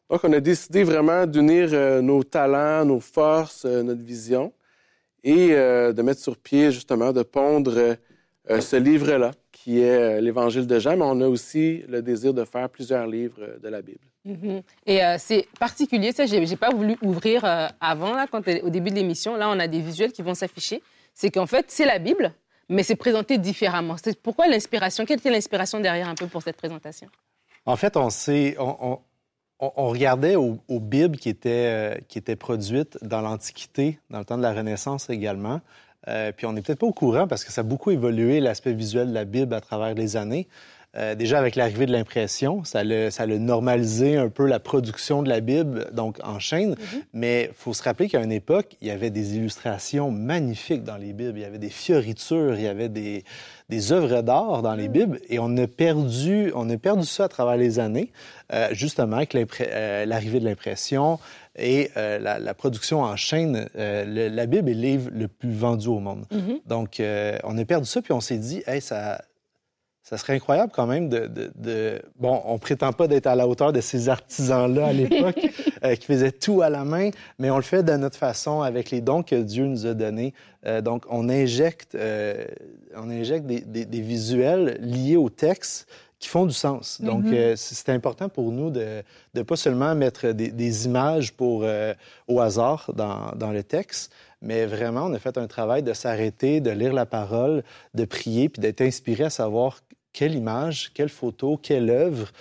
Donc, 0.09 0.23
on 0.23 0.33
a 0.33 0.39
décidé 0.39 0.83
vraiment 0.83 1.25
d'unir 1.25 1.71
nos 2.03 2.23
talents, 2.23 2.85
nos 2.85 2.99
forces, 2.99 3.65
notre 3.65 4.03
vision 4.03 4.53
et 5.23 5.47
de 5.47 6.01
mettre 6.03 6.21
sur 6.21 6.37
pied, 6.37 6.71
justement, 6.71 7.11
de 7.11 7.23
pondre 7.23 7.97
euh, 8.49 8.61
ce 8.61 8.75
livre-là, 8.75 9.31
qui 9.51 9.79
est 9.79 9.89
euh, 10.17 10.21
l'Évangile 10.21 10.67
de 10.67 10.79
Jean, 10.79 10.95
mais 10.97 11.05
on 11.05 11.19
a 11.21 11.27
aussi 11.27 11.83
le 11.87 12.01
désir 12.01 12.33
de 12.33 12.43
faire 12.45 12.69
plusieurs 12.69 13.07
livres 13.07 13.37
euh, 13.41 13.57
de 13.59 13.67
la 13.69 13.81
Bible. 13.81 13.99
Mhm. 14.25 14.61
Et 14.85 15.03
euh, 15.03 15.15
c'est 15.19 15.47
particulier, 15.59 16.11
ça, 16.11 16.25
j'ai 16.25 16.55
pas 16.55 16.69
voulu 16.71 16.97
ouvrir 17.01 17.43
euh, 17.45 17.67
avant, 17.79 18.13
là, 18.15 18.25
quand, 18.31 18.41
au 18.63 18.69
début 18.69 18.89
de 18.89 18.95
l'émission. 18.95 19.35
Là, 19.35 19.49
on 19.49 19.59
a 19.59 19.67
des 19.67 19.81
visuels 19.81 20.11
qui 20.11 20.21
vont 20.21 20.33
s'afficher. 20.35 20.81
C'est 21.13 21.31
qu'en 21.31 21.45
fait, 21.45 21.65
c'est 21.69 21.85
la 21.85 21.99
Bible, 21.99 22.33
mais 22.69 22.83
c'est 22.83 22.95
présenté 22.95 23.37
différemment. 23.37 23.95
C'est 24.03 24.19
pourquoi 24.19 24.47
l'inspiration 24.47 25.05
Quelle 25.05 25.19
était 25.19 25.31
l'inspiration 25.31 25.79
derrière 25.79 26.09
un 26.09 26.15
peu 26.15 26.27
pour 26.27 26.41
cette 26.41 26.57
présentation? 26.57 27.07
En 27.65 27.75
fait, 27.75 27.97
on 27.97 28.09
s'est, 28.09 28.55
on, 28.59 28.75
on- 28.81 28.99
on- 29.59 29.71
on 29.77 29.87
regardait 29.87 30.35
aux, 30.35 30.57
aux 30.67 30.79
Bibles 30.81 31.17
qui 31.17 31.29
étaient, 31.29 31.95
euh, 31.95 31.95
qui 32.09 32.17
étaient 32.17 32.35
produites 32.35 32.97
dans 33.03 33.21
l'Antiquité, 33.21 33.99
dans 34.09 34.19
le 34.19 34.25
temps 34.25 34.37
de 34.37 34.43
la 34.43 34.53
Renaissance 34.53 35.09
également. 35.09 35.61
Euh, 36.07 36.31
puis 36.31 36.45
on 36.45 36.53
n'est 36.53 36.61
peut-être 36.61 36.79
pas 36.79 36.87
au 36.87 36.93
courant 36.93 37.27
parce 37.27 37.43
que 37.43 37.51
ça 37.51 37.61
a 37.61 37.63
beaucoup 37.63 37.91
évolué 37.91 38.39
l'aspect 38.39 38.73
visuel 38.73 39.09
de 39.09 39.13
la 39.13 39.25
Bible 39.25 39.53
à 39.53 39.61
travers 39.61 39.93
les 39.93 40.17
années. 40.17 40.47
Euh, 40.97 41.13
déjà 41.13 41.39
avec 41.39 41.57
l'arrivée 41.57 41.85
de 41.85 41.91
l'impression, 41.91 42.63
ça 42.63 42.83
l'a, 42.83 43.11
ça 43.11 43.25
l'a 43.25 43.37
normalisé 43.37 44.15
un 44.15 44.29
peu 44.29 44.45
la 44.45 44.59
production 44.59 45.23
de 45.23 45.29
la 45.29 45.41
Bible, 45.41 45.89
donc 45.91 46.19
en 46.23 46.39
chaîne. 46.39 46.75
Mais 47.13 47.49
il 47.51 47.53
faut 47.53 47.73
se 47.73 47.83
rappeler 47.83 48.07
qu'à 48.07 48.21
une 48.23 48.31
époque, 48.31 48.77
il 48.81 48.87
y 48.87 48.91
avait 48.91 49.09
des 49.09 49.35
illustrations 49.35 50.09
magnifiques 50.09 50.83
dans 50.83 50.95
les 50.95 51.11
Bibles. 51.11 51.33
Il 51.35 51.41
y 51.41 51.45
avait 51.45 51.57
des 51.57 51.69
fioritures, 51.69 52.55
il 52.55 52.63
y 52.63 52.67
avait 52.67 52.87
des, 52.87 53.25
des 53.67 53.91
œuvres 53.91 54.21
d'art 54.21 54.61
dans 54.61 54.75
les 54.75 54.87
Bibles. 54.87 55.19
Et 55.27 55.37
on 55.37 55.57
a 55.57 55.67
perdu, 55.67 56.53
on 56.55 56.69
a 56.69 56.77
perdu 56.77 57.05
ça 57.05 57.25
à 57.25 57.27
travers 57.27 57.57
les 57.57 57.79
années, 57.79 58.11
euh, 58.53 58.69
justement 58.71 59.17
avec 59.17 59.35
euh, 59.35 60.05
l'arrivée 60.05 60.39
de 60.39 60.45
l'impression 60.45 61.19
et 61.57 61.89
euh, 61.97 62.19
la, 62.19 62.39
la 62.39 62.53
production 62.53 63.01
en 63.01 63.15
chaîne. 63.15 63.67
Euh, 63.77 64.05
le- 64.05 64.33
la 64.33 64.45
Bible 64.45 64.69
est 64.69 64.73
le 64.73 64.81
livre 64.81 65.09
le 65.13 65.27
plus 65.27 65.51
vendu 65.53 65.87
au 65.87 65.99
monde. 65.99 66.25
Donc, 66.65 66.99
euh, 66.99 67.37
on 67.43 67.57
a 67.57 67.65
perdu 67.65 67.87
ça, 67.87 68.01
puis 68.01 68.13
on 68.13 68.21
s'est 68.21 68.37
dit, 68.37 68.61
hey, 68.67 68.81
ça, 68.81 69.21
ça 70.03 70.17
serait 70.17 70.33
incroyable 70.33 70.71
quand 70.75 70.85
même 70.85 71.09
de, 71.09 71.25
de- 71.27 71.51
de- 71.55 72.01
Bon, 72.19 72.41
on 72.45 72.59
prétend 72.59 72.93
pas 72.93 73.07
d'être 73.07 73.25
à 73.25 73.35
la 73.35 73.47
hauteur 73.47 73.73
de 73.73 73.81
ces 73.81 74.07
artisans-là 74.07 74.87
à 74.87 74.93
l'époque 74.93 75.39
euh, 75.83 75.95
qui 75.95 76.05
faisaient 76.05 76.31
tout 76.31 76.61
à 76.61 76.69
la 76.69 76.83
main, 76.83 77.09
mais 77.39 77.49
on 77.49 77.55
le 77.57 77.63
fait 77.63 77.81
de 77.83 77.93
notre 77.93 78.17
façon 78.17 78.61
avec 78.61 78.91
les 78.91 79.01
dons 79.01 79.23
que 79.23 79.35
Dieu 79.35 79.65
nous 79.65 79.85
a 79.87 79.93
donnés. 79.95 80.33
Euh, 80.67 80.81
donc, 80.81 81.05
on 81.09 81.27
injecte, 81.29 81.95
euh, 81.95 82.45
on 82.95 83.09
injecte 83.09 83.45
des, 83.47 83.61
des- 83.61 83.85
des 83.85 84.01
visuels 84.01 84.77
liés 84.81 85.15
au 85.17 85.29
texte 85.29 85.87
qui 86.19 86.29
font 86.29 86.45
du 86.45 86.53
sens. 86.53 87.01
Donc, 87.01 87.25
euh, 87.25 87.55
c'est 87.57 87.89
important 87.89 88.29
pour 88.29 88.51
nous 88.51 88.69
de 88.69 89.03
ne 89.33 89.41
pas 89.41 89.55
seulement 89.55 89.93
mettre 89.95 90.31
des, 90.31 90.49
des 90.49 90.85
images 90.85 91.33
pour, 91.33 91.63
euh, 91.63 91.93
au 92.27 92.39
hasard 92.39 92.91
dans, 92.95 93.31
dans 93.35 93.51
le 93.51 93.63
texte, 93.63 94.13
mais 94.41 94.65
vraiment, 94.65 95.05
on 95.05 95.13
a 95.13 95.19
fait 95.19 95.37
un 95.37 95.47
travail 95.47 95.83
de 95.83 95.93
s'arrêter, 95.93 96.61
de 96.61 96.71
lire 96.71 96.93
la 96.93 97.05
parole, 97.05 97.63
de 97.93 98.05
prier, 98.05 98.49
puis 98.49 98.61
d'être 98.61 98.81
inspiré 98.81 99.25
à 99.25 99.29
savoir 99.29 99.81
quelle 100.13 100.35
image, 100.35 100.91
quelle 100.93 101.09
photo, 101.09 101.57
quelle 101.57 101.89
œuvre 101.89 102.31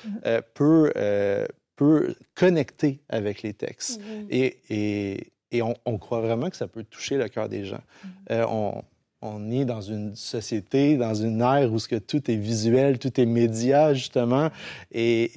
peut, 0.54 0.92
euh, 0.96 1.46
peut 1.74 2.14
connecter 2.34 3.00
avec 3.08 3.42
les 3.42 3.54
textes. 3.54 4.00
Et, 4.30 4.58
et, 4.70 5.32
et 5.50 5.62
on, 5.62 5.74
on 5.84 5.98
croit 5.98 6.20
vraiment 6.20 6.48
que 6.48 6.56
ça 6.56 6.68
peut 6.68 6.84
toucher 6.84 7.16
le 7.16 7.28
cœur 7.28 7.48
des 7.48 7.64
gens. 7.64 7.82
On, 8.30 8.82
on 9.26 9.50
est 9.50 9.64
dans 9.64 9.80
une 9.80 10.14
société, 10.14 10.96
dans 10.98 11.14
une 11.14 11.40
ère 11.40 11.72
où 11.72 11.78
ce 11.78 11.88
que 11.88 11.96
tout 11.96 12.30
est 12.30 12.36
visuel, 12.36 12.98
tout 12.98 13.18
est 13.18 13.24
média, 13.24 13.94
justement. 13.94 14.50
Et, 14.92 15.30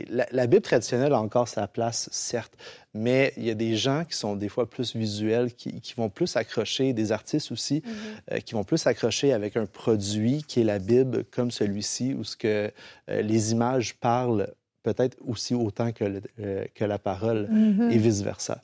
et 0.00 0.04
la, 0.10 0.26
la 0.30 0.46
Bible 0.46 0.60
traditionnelle 0.60 1.14
a 1.14 1.20
encore 1.20 1.48
sa 1.48 1.66
place, 1.66 2.10
certes, 2.12 2.52
mais 2.92 3.32
il 3.38 3.44
y 3.46 3.50
a 3.50 3.54
des 3.54 3.76
gens 3.76 4.04
qui 4.04 4.14
sont 4.16 4.36
des 4.36 4.48
fois 4.50 4.68
plus 4.68 4.94
visuels, 4.94 5.54
qui, 5.54 5.80
qui 5.80 5.94
vont 5.94 6.10
plus 6.10 6.36
accrocher, 6.36 6.92
des 6.92 7.12
artistes 7.12 7.50
aussi, 7.50 7.82
euh, 8.30 8.38
qui 8.40 8.52
vont 8.54 8.64
plus 8.64 8.86
accrocher 8.86 9.32
avec 9.32 9.56
un 9.56 9.64
produit 9.66 10.42
qui 10.42 10.60
est 10.60 10.64
la 10.64 10.78
Bible, 10.78 11.24
comme 11.24 11.50
celui-ci, 11.50 12.12
où 12.12 12.24
ce 12.24 12.36
que 12.36 12.70
euh, 13.08 13.22
les 13.22 13.52
images 13.52 13.94
parlent 13.94 14.48
peut-être 14.82 15.16
aussi 15.26 15.54
autant 15.54 15.92
que, 15.92 16.04
le- 16.04 16.22
euh, 16.40 16.64
que 16.74 16.84
la 16.84 16.98
parole 16.98 17.48
et 17.90 17.96
vice-versa. 17.96 18.60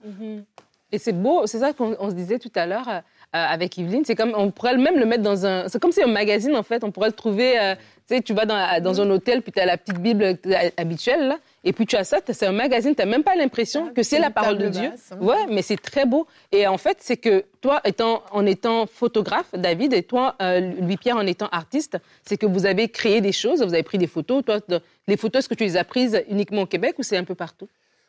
Et 0.92 0.98
c'est 0.98 1.12
beau, 1.12 1.46
c'est 1.46 1.58
ça 1.60 1.72
qu'on 1.72 1.96
on 1.98 2.10
se 2.10 2.14
disait 2.14 2.38
tout 2.38 2.52
à 2.54 2.64
l'heure 2.66 3.02
avec 3.44 3.76
Yveline. 3.78 4.04
C'est 4.04 4.14
comme, 4.14 4.32
on 4.36 4.50
pourrait 4.50 4.76
même 4.76 4.98
le 4.98 5.06
mettre 5.06 5.22
dans 5.22 5.46
un. 5.46 5.68
C'est 5.68 5.80
comme 5.80 5.92
si 5.92 6.02
un 6.02 6.06
magazine, 6.08 6.56
en 6.56 6.62
fait. 6.62 6.82
On 6.84 6.90
pourrait 6.90 7.08
le 7.08 7.14
trouver. 7.14 7.58
euh, 7.58 7.74
tu 8.08 8.14
sais, 8.14 8.22
tu 8.22 8.34
vas 8.34 8.44
dans, 8.46 8.80
dans 8.80 9.00
un 9.00 9.10
hôtel, 9.10 9.42
puis 9.42 9.50
tu 9.50 9.58
as 9.58 9.66
la 9.66 9.76
petite 9.76 9.98
Bible 9.98 10.22
euh, 10.22 10.68
habituelle, 10.76 11.26
là, 11.26 11.38
et 11.64 11.72
puis 11.72 11.86
tu 11.86 11.96
as 11.96 12.04
ça, 12.04 12.18
c'est 12.24 12.46
un 12.46 12.52
magazine, 12.52 12.94
tu 12.94 13.02
n'as 13.02 13.06
même 13.10 13.24
pas 13.24 13.34
l'impression 13.34 13.86
Ah, 13.88 13.92
que 13.92 14.04
c'est 14.04 14.20
la 14.20 14.30
parole 14.30 14.58
de 14.58 14.68
Dieu. 14.68 14.90
basse, 14.90 15.10
hein. 15.10 15.18
Ouais, 15.20 15.44
mais 15.50 15.60
c'est 15.60 15.76
très 15.76 16.06
beau. 16.06 16.24
Et 16.52 16.68
en 16.68 16.78
fait, 16.78 16.98
c'est 17.00 17.16
que 17.16 17.44
toi, 17.60 17.80
étant, 17.84 18.22
en 18.30 18.46
étant 18.46 18.86
photographe, 18.86 19.48
David, 19.54 19.92
et 19.92 20.04
toi, 20.04 20.36
euh, 20.40 20.60
Louis-Pierre, 20.80 21.16
en 21.16 21.26
étant 21.26 21.48
artiste, 21.50 21.98
c'est 22.24 22.36
que 22.36 22.46
vous 22.46 22.64
avez 22.64 22.88
créé 22.88 23.20
des 23.20 23.32
choses, 23.32 23.60
vous 23.60 23.74
avez 23.74 23.82
pris 23.82 23.98
des 23.98 24.06
photos. 24.06 24.44
Toi, 24.44 24.60
les 25.08 25.16
photos, 25.16 25.40
est-ce 25.40 25.48
que 25.48 25.54
tu 25.54 25.64
les 25.64 25.76
as 25.76 25.82
prises 25.82 26.22
uniquement 26.30 26.62
au 26.62 26.66
Québec 26.66 26.94
ou 26.98 27.02
c'est 27.02 27.16
un 27.16 27.24
peu 27.24 27.34
partout? 27.34 27.66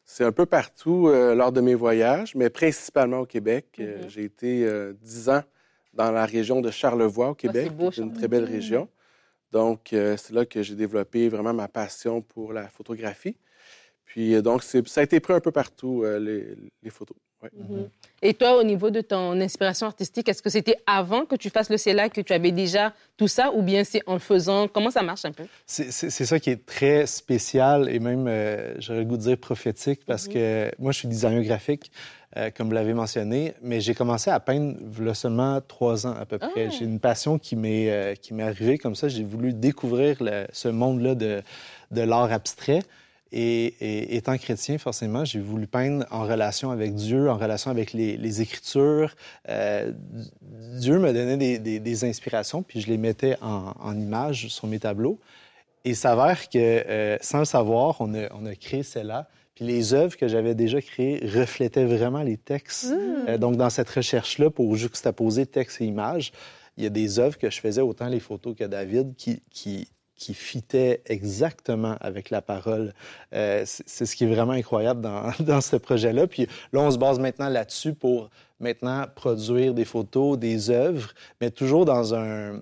C'est 0.09 0.23
un 0.23 0.31
peu 0.31 0.45
partout 0.45 1.09
euh, 1.09 1.35
lors 1.35 1.51
de 1.51 1.59
mes 1.59 1.75
voyages, 1.75 2.33
mais 2.33 2.49
principalement 2.49 3.19
au 3.19 3.25
Québec. 3.25 3.65
Euh, 3.79 4.03
Mhm. 4.03 4.09
J'ai 4.09 4.23
été 4.23 4.65
euh, 4.65 4.93
dix 5.01 5.27
ans 5.29 5.43
dans 5.93 6.11
la 6.11 6.25
région 6.25 6.61
de 6.61 6.71
Charlevoix, 6.71 7.29
au 7.31 7.35
Québec, 7.35 7.65
c'est 7.91 8.01
une 8.01 8.13
très 8.13 8.27
belle 8.29 8.45
région. 8.45 8.87
Donc, 9.51 9.91
euh, 9.91 10.15
c'est 10.15 10.33
là 10.33 10.45
que 10.45 10.61
j'ai 10.63 10.75
développé 10.75 11.27
vraiment 11.27 11.53
ma 11.53 11.67
passion 11.67 12.21
pour 12.21 12.53
la 12.53 12.67
photographie. 12.69 13.37
Puis, 14.05 14.33
euh, 14.33 14.41
donc, 14.41 14.63
ça 14.63 14.79
a 15.01 15.03
été 15.03 15.19
pris 15.19 15.33
un 15.33 15.39
peu 15.41 15.51
partout, 15.51 16.03
euh, 16.03 16.19
les, 16.19 16.55
les 16.83 16.89
photos. 16.89 17.17
Ouais. 17.43 17.49
Et 18.23 18.33
toi, 18.33 18.57
au 18.57 18.63
niveau 18.63 18.89
de 18.89 19.01
ton 19.01 19.39
inspiration 19.39 19.85
artistique, 19.85 20.27
est-ce 20.27 20.41
que 20.41 20.49
c'était 20.49 20.77
avant 20.87 21.25
que 21.25 21.35
tu 21.35 21.51
fasses 21.51 21.69
le 21.69 21.77
CELAC 21.77 22.13
que 22.13 22.21
tu 22.21 22.33
avais 22.33 22.51
déjà 22.51 22.93
tout 23.15 23.27
ça 23.27 23.51
ou 23.53 23.61
bien 23.61 23.83
c'est 23.83 24.01
en 24.07 24.13
le 24.13 24.19
faisant? 24.19 24.67
Comment 24.67 24.89
ça 24.89 25.03
marche 25.03 25.23
un 25.23 25.31
peu? 25.31 25.43
C'est 25.67 25.91
ça 25.91 26.39
qui 26.39 26.49
est 26.49 26.65
très 26.65 27.05
spécial 27.05 27.89
et 27.89 27.99
même, 27.99 28.25
euh, 28.27 28.73
j'aurais 28.79 28.99
le 28.99 29.05
goût 29.05 29.17
de 29.17 29.21
dire 29.21 29.37
prophétique, 29.37 30.01
parce 30.05 30.27
que 30.27 30.71
moi, 30.79 30.91
je 30.91 30.97
suis 30.99 31.07
designer 31.07 31.43
graphique, 31.43 31.91
euh, 32.37 32.49
comme 32.49 32.69
vous 32.69 32.73
l'avez 32.73 32.95
mentionné, 32.95 33.53
mais 33.61 33.81
j'ai 33.81 33.93
commencé 33.93 34.31
à 34.31 34.39
peindre 34.39 34.75
a 35.07 35.13
seulement 35.13 35.61
trois 35.61 36.07
ans 36.07 36.15
à 36.19 36.25
peu 36.25 36.39
près. 36.39 36.67
Ah. 36.67 36.69
J'ai 36.69 36.85
une 36.85 36.99
passion 36.99 37.37
qui 37.37 37.55
m'est 37.55 37.91
euh, 37.91 38.15
qui 38.15 38.33
m'est 38.33 38.43
arrivée 38.43 38.79
comme 38.79 38.95
ça. 38.95 39.07
J'ai 39.09 39.23
voulu 39.23 39.53
découvrir 39.53 40.17
le- 40.21 40.47
ce 40.51 40.69
monde-là 40.69 41.13
de, 41.13 41.43
de 41.91 42.01
l'art 42.01 42.31
abstrait. 42.31 42.79
Et, 43.31 43.65
et 43.81 44.15
étant 44.15 44.37
chrétien, 44.37 44.77
forcément, 44.77 45.25
j'ai 45.25 45.39
voulu 45.39 45.67
peindre 45.67 46.05
en 46.11 46.23
relation 46.23 46.71
avec 46.71 46.95
Dieu, 46.95 47.29
en 47.29 47.37
relation 47.37 47.71
avec 47.71 47.91
les, 47.91 48.15
les 48.15 48.41
Écritures. 48.41 49.15
Euh, 49.49 49.91
Dieu 50.79 50.97
me 50.99 51.11
donnait 51.11 51.37
des, 51.37 51.59
des- 51.59 51.79
des 51.79 52.03
inspirations, 52.05 52.63
puis 52.63 52.79
je 52.79 52.87
les 52.87 52.97
mettais 52.97 53.35
en, 53.41 53.73
en 53.79 53.99
images 53.99 54.47
sur 54.47 54.67
mes 54.67 54.79
tableaux. 54.79 55.19
Et 55.83 55.89
il 55.91 55.95
s'avère 55.95 56.47
que, 56.49 56.57
euh, 56.57 57.17
sans 57.21 57.39
le 57.39 57.45
savoir, 57.45 57.97
on 57.99 58.13
a, 58.13 58.27
on 58.33 58.45
a 58.45 58.55
créé 58.55 58.83
celle-là. 58.83 59.27
Puis 59.55 59.65
les 59.65 59.93
œuvres 59.93 60.15
que 60.15 60.27
j'avais 60.27 60.55
déjà 60.55 60.79
créées 60.81 61.19
reflétaient 61.25 61.85
vraiment 61.85 62.21
les 62.23 62.37
textes. 62.37 62.91
Mmh. 62.91 63.29
Euh, 63.29 63.37
donc, 63.37 63.57
dans 63.57 63.69
cette 63.69 63.89
recherche-là, 63.89 64.49
pour 64.51 64.75
juxtaposer 64.75 65.45
texte 65.45 65.81
et 65.81 65.85
image, 65.85 66.31
il 66.77 66.83
y 66.83 66.87
a 66.87 66.91
des 66.91 67.19
œuvres 67.19 67.37
que 67.37 67.49
je 67.49 67.59
faisais, 67.59 67.81
autant 67.81 68.07
les 68.07 68.19
photos 68.19 68.55
que 68.55 68.63
David, 68.63 69.15
qui, 69.15 69.41
qui, 69.49 69.87
qui 70.17 70.33
fitaient 70.33 71.01
exactement 71.05 71.95
avec 72.01 72.29
la 72.31 72.41
parole. 72.41 72.93
Euh, 73.33 73.63
c'est 73.65 74.05
ce 74.05 74.15
qui 74.15 74.23
est 74.25 74.33
vraiment 74.33 74.53
incroyable 74.53 75.01
dans, 75.01 75.31
dans 75.39 75.61
ce 75.61 75.75
projet-là. 75.75 76.27
Puis 76.27 76.47
là, 76.73 76.81
on 76.81 76.91
se 76.91 76.97
base 76.97 77.19
maintenant 77.19 77.49
là-dessus 77.49 77.93
pour 77.93 78.29
maintenant 78.59 79.05
produire 79.15 79.73
des 79.73 79.85
photos, 79.85 80.37
des 80.37 80.69
œuvres, 80.71 81.11
mais 81.39 81.51
toujours 81.51 81.85
dans 81.85 82.15
un, 82.15 82.59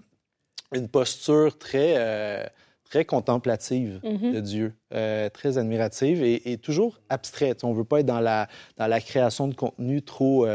une 0.74 0.90
posture 0.90 1.58
très, 1.58 1.94
euh, 1.98 2.44
très 2.84 3.06
contemplative 3.06 4.02
Mhm. 4.04 4.34
de 4.34 4.40
Dieu, 4.42 4.74
euh, 4.94 5.30
très 5.30 5.58
admirative 5.58 6.22
et, 6.24 6.52
et 6.52 6.58
toujours 6.58 7.00
abstraite. 7.10 7.64
On 7.64 7.72
ne 7.72 7.78
veut 7.78 7.86
pas 7.86 8.02
être 8.02 8.06
dans 8.06 8.20
la, 8.20 8.48
dans 8.78 8.88
la 8.88 9.00
création 9.00 9.48
de 9.48 9.56
contenu 9.56 10.02
trop, 10.02 10.46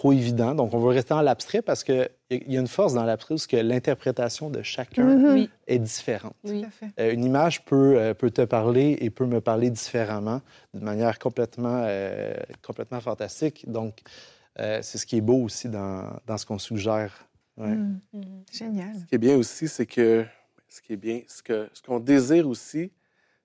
trop 0.00 0.12
évident. 0.12 0.54
Donc, 0.54 0.72
on 0.72 0.78
veut 0.78 0.88
rester 0.88 1.10
dans 1.12 1.20
l'abstrait 1.20 1.60
parce 1.60 1.84
qu'il 1.84 2.08
y 2.30 2.56
a 2.56 2.60
une 2.60 2.66
force 2.66 2.94
dans 2.94 3.04
l'abstrait 3.04 3.34
parce 3.34 3.46
que 3.46 3.56
l'interprétation 3.56 4.48
de 4.48 4.62
chacun 4.62 5.04
Mhm. 5.04 5.46
Est 5.66 5.78
différente. 5.78 6.34
Oui. 6.44 6.64
Euh, 6.98 7.12
une 7.12 7.22
image 7.22 7.64
peut, 7.66 7.98
euh, 7.98 8.14
peut 8.14 8.30
te 8.30 8.42
parler 8.46 8.96
et 9.02 9.10
peut 9.10 9.26
me 9.26 9.42
parler 9.42 9.68
différemment, 9.68 10.40
de 10.72 10.80
manière 10.80 11.18
complètement, 11.18 11.82
euh, 11.84 12.32
complètement 12.62 13.00
fantastique. 13.00 13.70
Donc, 13.70 14.00
euh, 14.58 14.78
c'est 14.82 14.96
ce 14.96 15.04
qui 15.04 15.18
est 15.18 15.20
beau 15.20 15.42
aussi 15.44 15.68
dans, 15.68 16.04
dans 16.26 16.38
ce 16.38 16.46
qu'on 16.46 16.58
suggère. 16.58 17.12
Ouais. 17.58 17.68
Mmh. 17.68 18.00
Mhm. 18.14 18.44
Génial. 18.50 18.94
Ce 19.00 19.04
qui 19.04 19.14
est 19.16 19.18
bien 19.18 19.36
aussi, 19.36 19.68
c'est 19.68 19.86
que 19.86 20.24
ce 20.66 20.80
qui 20.80 20.94
est 20.94 20.96
bien, 20.96 21.20
ce 21.28 21.42
que 21.42 21.68
ce 21.74 21.82
qu'on 21.82 22.00
désire 22.00 22.48
aussi, 22.48 22.90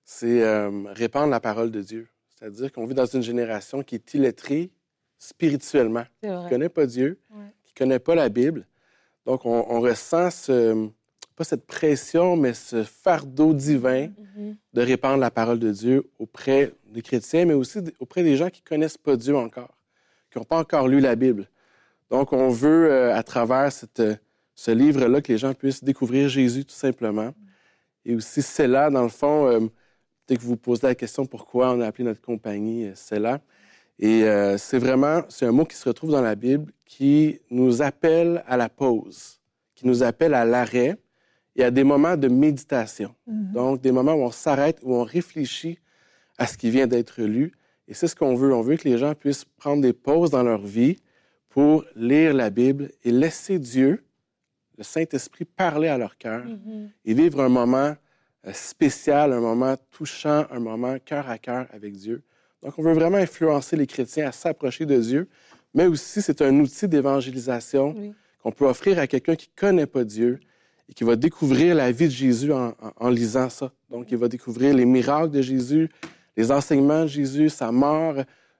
c'est 0.06 0.42
euh, 0.42 0.70
répandre 0.94 1.28
la 1.30 1.40
parole 1.40 1.70
de 1.70 1.82
Dieu. 1.82 2.08
C'est-à-dire 2.38 2.72
qu'on 2.72 2.86
vit 2.86 2.94
dans 2.94 3.04
une 3.06 3.22
génération 3.22 3.82
qui 3.82 3.96
est 3.96 4.14
illettrée 4.14 4.70
spirituellement, 5.18 6.04
qui 6.20 6.28
ne 6.28 6.48
connaît 6.48 6.68
pas 6.68 6.86
Dieu, 6.86 7.18
Ouais. 7.30 7.44
qui 7.64 7.72
ne 7.74 7.78
connaît 7.86 7.98
pas 7.98 8.14
la 8.14 8.28
Bible. 8.28 8.66
Donc, 9.24 9.44
on, 9.44 9.64
on 9.68 9.80
ressent 9.80 10.30
ce, 10.30 10.88
pas 11.34 11.44
cette 11.44 11.66
pression, 11.66 12.36
mais 12.36 12.54
ce 12.54 12.82
fardeau 12.84 13.52
divin 13.52 14.08
Mhm. 14.36 14.56
de 14.72 14.80
répandre 14.82 15.18
la 15.18 15.30
parole 15.30 15.58
de 15.58 15.70
Dieu 15.72 16.08
auprès 16.18 16.72
des 16.88 17.02
chrétiens, 17.02 17.44
mais 17.44 17.54
aussi 17.54 17.78
auprès 18.00 18.22
des 18.22 18.36
gens 18.36 18.48
qui 18.50 18.62
ne 18.64 18.68
connaissent 18.68 18.98
pas 18.98 19.16
Dieu 19.16 19.36
encore, 19.36 19.76
qui 20.30 20.38
n'ont 20.38 20.44
pas 20.44 20.58
encore 20.58 20.88
lu 20.88 21.00
la 21.00 21.16
Bible. 21.16 21.48
Donc, 22.10 22.32
on 22.32 22.48
veut, 22.50 22.90
euh, 22.90 23.14
à 23.14 23.22
travers 23.22 23.72
cette, 23.72 24.00
euh, 24.00 24.14
ce 24.54 24.70
livre-là, 24.70 25.20
que 25.20 25.32
les 25.32 25.38
gens 25.38 25.52
puissent 25.54 25.82
découvrir 25.84 26.28
Jésus 26.28 26.64
tout 26.64 26.74
simplement. 26.74 27.34
Et 28.04 28.14
aussi, 28.14 28.40
c'est 28.42 28.68
là, 28.68 28.88
dans 28.90 29.02
le 29.02 29.08
fond, 29.08 29.48
euh, 29.48 29.58
peut-être 30.26 30.40
que 30.40 30.46
vous 30.46 30.56
posez 30.56 30.86
la 30.86 30.94
question 30.94 31.26
pourquoi 31.26 31.72
on 31.72 31.80
a 31.80 31.86
appelé 31.88 32.04
notre 32.04 32.20
compagnie 32.22 32.86
euh, 32.86 32.92
c'est 32.94 33.18
là. 33.18 33.40
Et 33.98 34.24
euh, 34.24 34.58
c'est 34.58 34.78
vraiment, 34.78 35.22
c'est 35.28 35.46
un 35.46 35.52
mot 35.52 35.64
qui 35.64 35.76
se 35.76 35.88
retrouve 35.88 36.10
dans 36.10 36.20
la 36.22 36.34
Bible 36.34 36.72
qui 36.84 37.40
nous 37.50 37.82
appelle 37.82 38.44
à 38.46 38.56
la 38.56 38.68
pause, 38.68 39.40
qui 39.74 39.86
nous 39.86 40.02
appelle 40.02 40.34
à 40.34 40.44
l'arrêt 40.44 40.96
et 41.56 41.64
à 41.64 41.70
des 41.70 41.84
moments 41.84 42.16
de 42.16 42.28
méditation. 42.28 43.14
Mhm. 43.26 43.52
Donc, 43.52 43.80
des 43.80 43.92
moments 43.92 44.12
où 44.14 44.22
on 44.22 44.30
s'arrête, 44.30 44.78
où 44.82 44.94
on 44.94 45.02
réfléchit 45.04 45.78
à 46.38 46.46
ce 46.46 46.58
qui 46.58 46.68
vient 46.70 46.86
d'être 46.86 47.22
lu. 47.22 47.52
Et 47.88 47.94
c'est 47.94 48.08
ce 48.08 48.14
qu'on 48.16 48.34
veut. 48.34 48.52
On 48.54 48.60
veut 48.60 48.76
que 48.76 48.86
les 48.88 48.98
gens 48.98 49.14
puissent 49.14 49.44
prendre 49.46 49.80
des 49.80 49.94
pauses 49.94 50.30
dans 50.30 50.42
leur 50.42 50.60
vie 50.60 50.96
pour 51.48 51.84
lire 51.94 52.34
la 52.34 52.50
Bible 52.50 52.90
et 53.04 53.10
laisser 53.10 53.58
Dieu, 53.58 54.04
le 54.76 54.84
Saint-Esprit, 54.84 55.46
parler 55.46 55.88
à 55.88 55.96
leur 55.96 56.18
cœur 56.18 56.44
Mhm. 56.44 56.90
et 57.06 57.14
vivre 57.14 57.40
un 57.40 57.48
moment 57.48 57.94
euh, 58.46 58.52
spécial, 58.52 59.32
un 59.32 59.40
moment 59.40 59.74
touchant, 59.90 60.44
un 60.50 60.60
moment 60.60 60.96
cœur 61.04 61.28
à 61.30 61.38
cœur 61.38 61.66
avec 61.72 61.94
Dieu. 61.94 62.22
Donc, 62.66 62.74
on 62.78 62.82
veut 62.82 62.94
vraiment 62.94 63.18
influencer 63.18 63.76
les 63.76 63.86
chrétiens 63.86 64.26
à 64.26 64.32
s'approcher 64.32 64.86
de 64.86 64.98
Dieu, 64.98 65.28
mais 65.72 65.86
aussi 65.86 66.20
c'est 66.20 66.42
un 66.42 66.52
outil 66.58 66.88
d'évangélisation 66.88 67.94
Oui. 67.96 68.12
qu'on 68.42 68.50
peut 68.50 68.66
offrir 68.66 68.98
à 68.98 69.06
quelqu'un 69.06 69.36
qui 69.36 69.48
ne 69.54 69.60
connaît 69.60 69.86
pas 69.86 70.02
Dieu 70.02 70.40
et 70.88 70.92
qui 70.92 71.04
va 71.04 71.14
découvrir 71.14 71.76
la 71.76 71.92
vie 71.92 72.06
de 72.06 72.10
Jésus 72.12 72.52
en, 72.52 72.70
en- 72.70 72.74
en 72.96 73.08
lisant 73.08 73.48
ça. 73.50 73.70
Donc, 73.88 74.10
il 74.10 74.16
va 74.18 74.26
découvrir 74.26 74.74
les 74.74 74.84
miracles 74.84 75.30
de 75.30 75.42
Jésus, 75.42 75.88
les 76.36 76.50
enseignements 76.50 77.02
de 77.02 77.06
Jésus, 77.06 77.50
sa 77.50 77.70
mort 77.70 78.16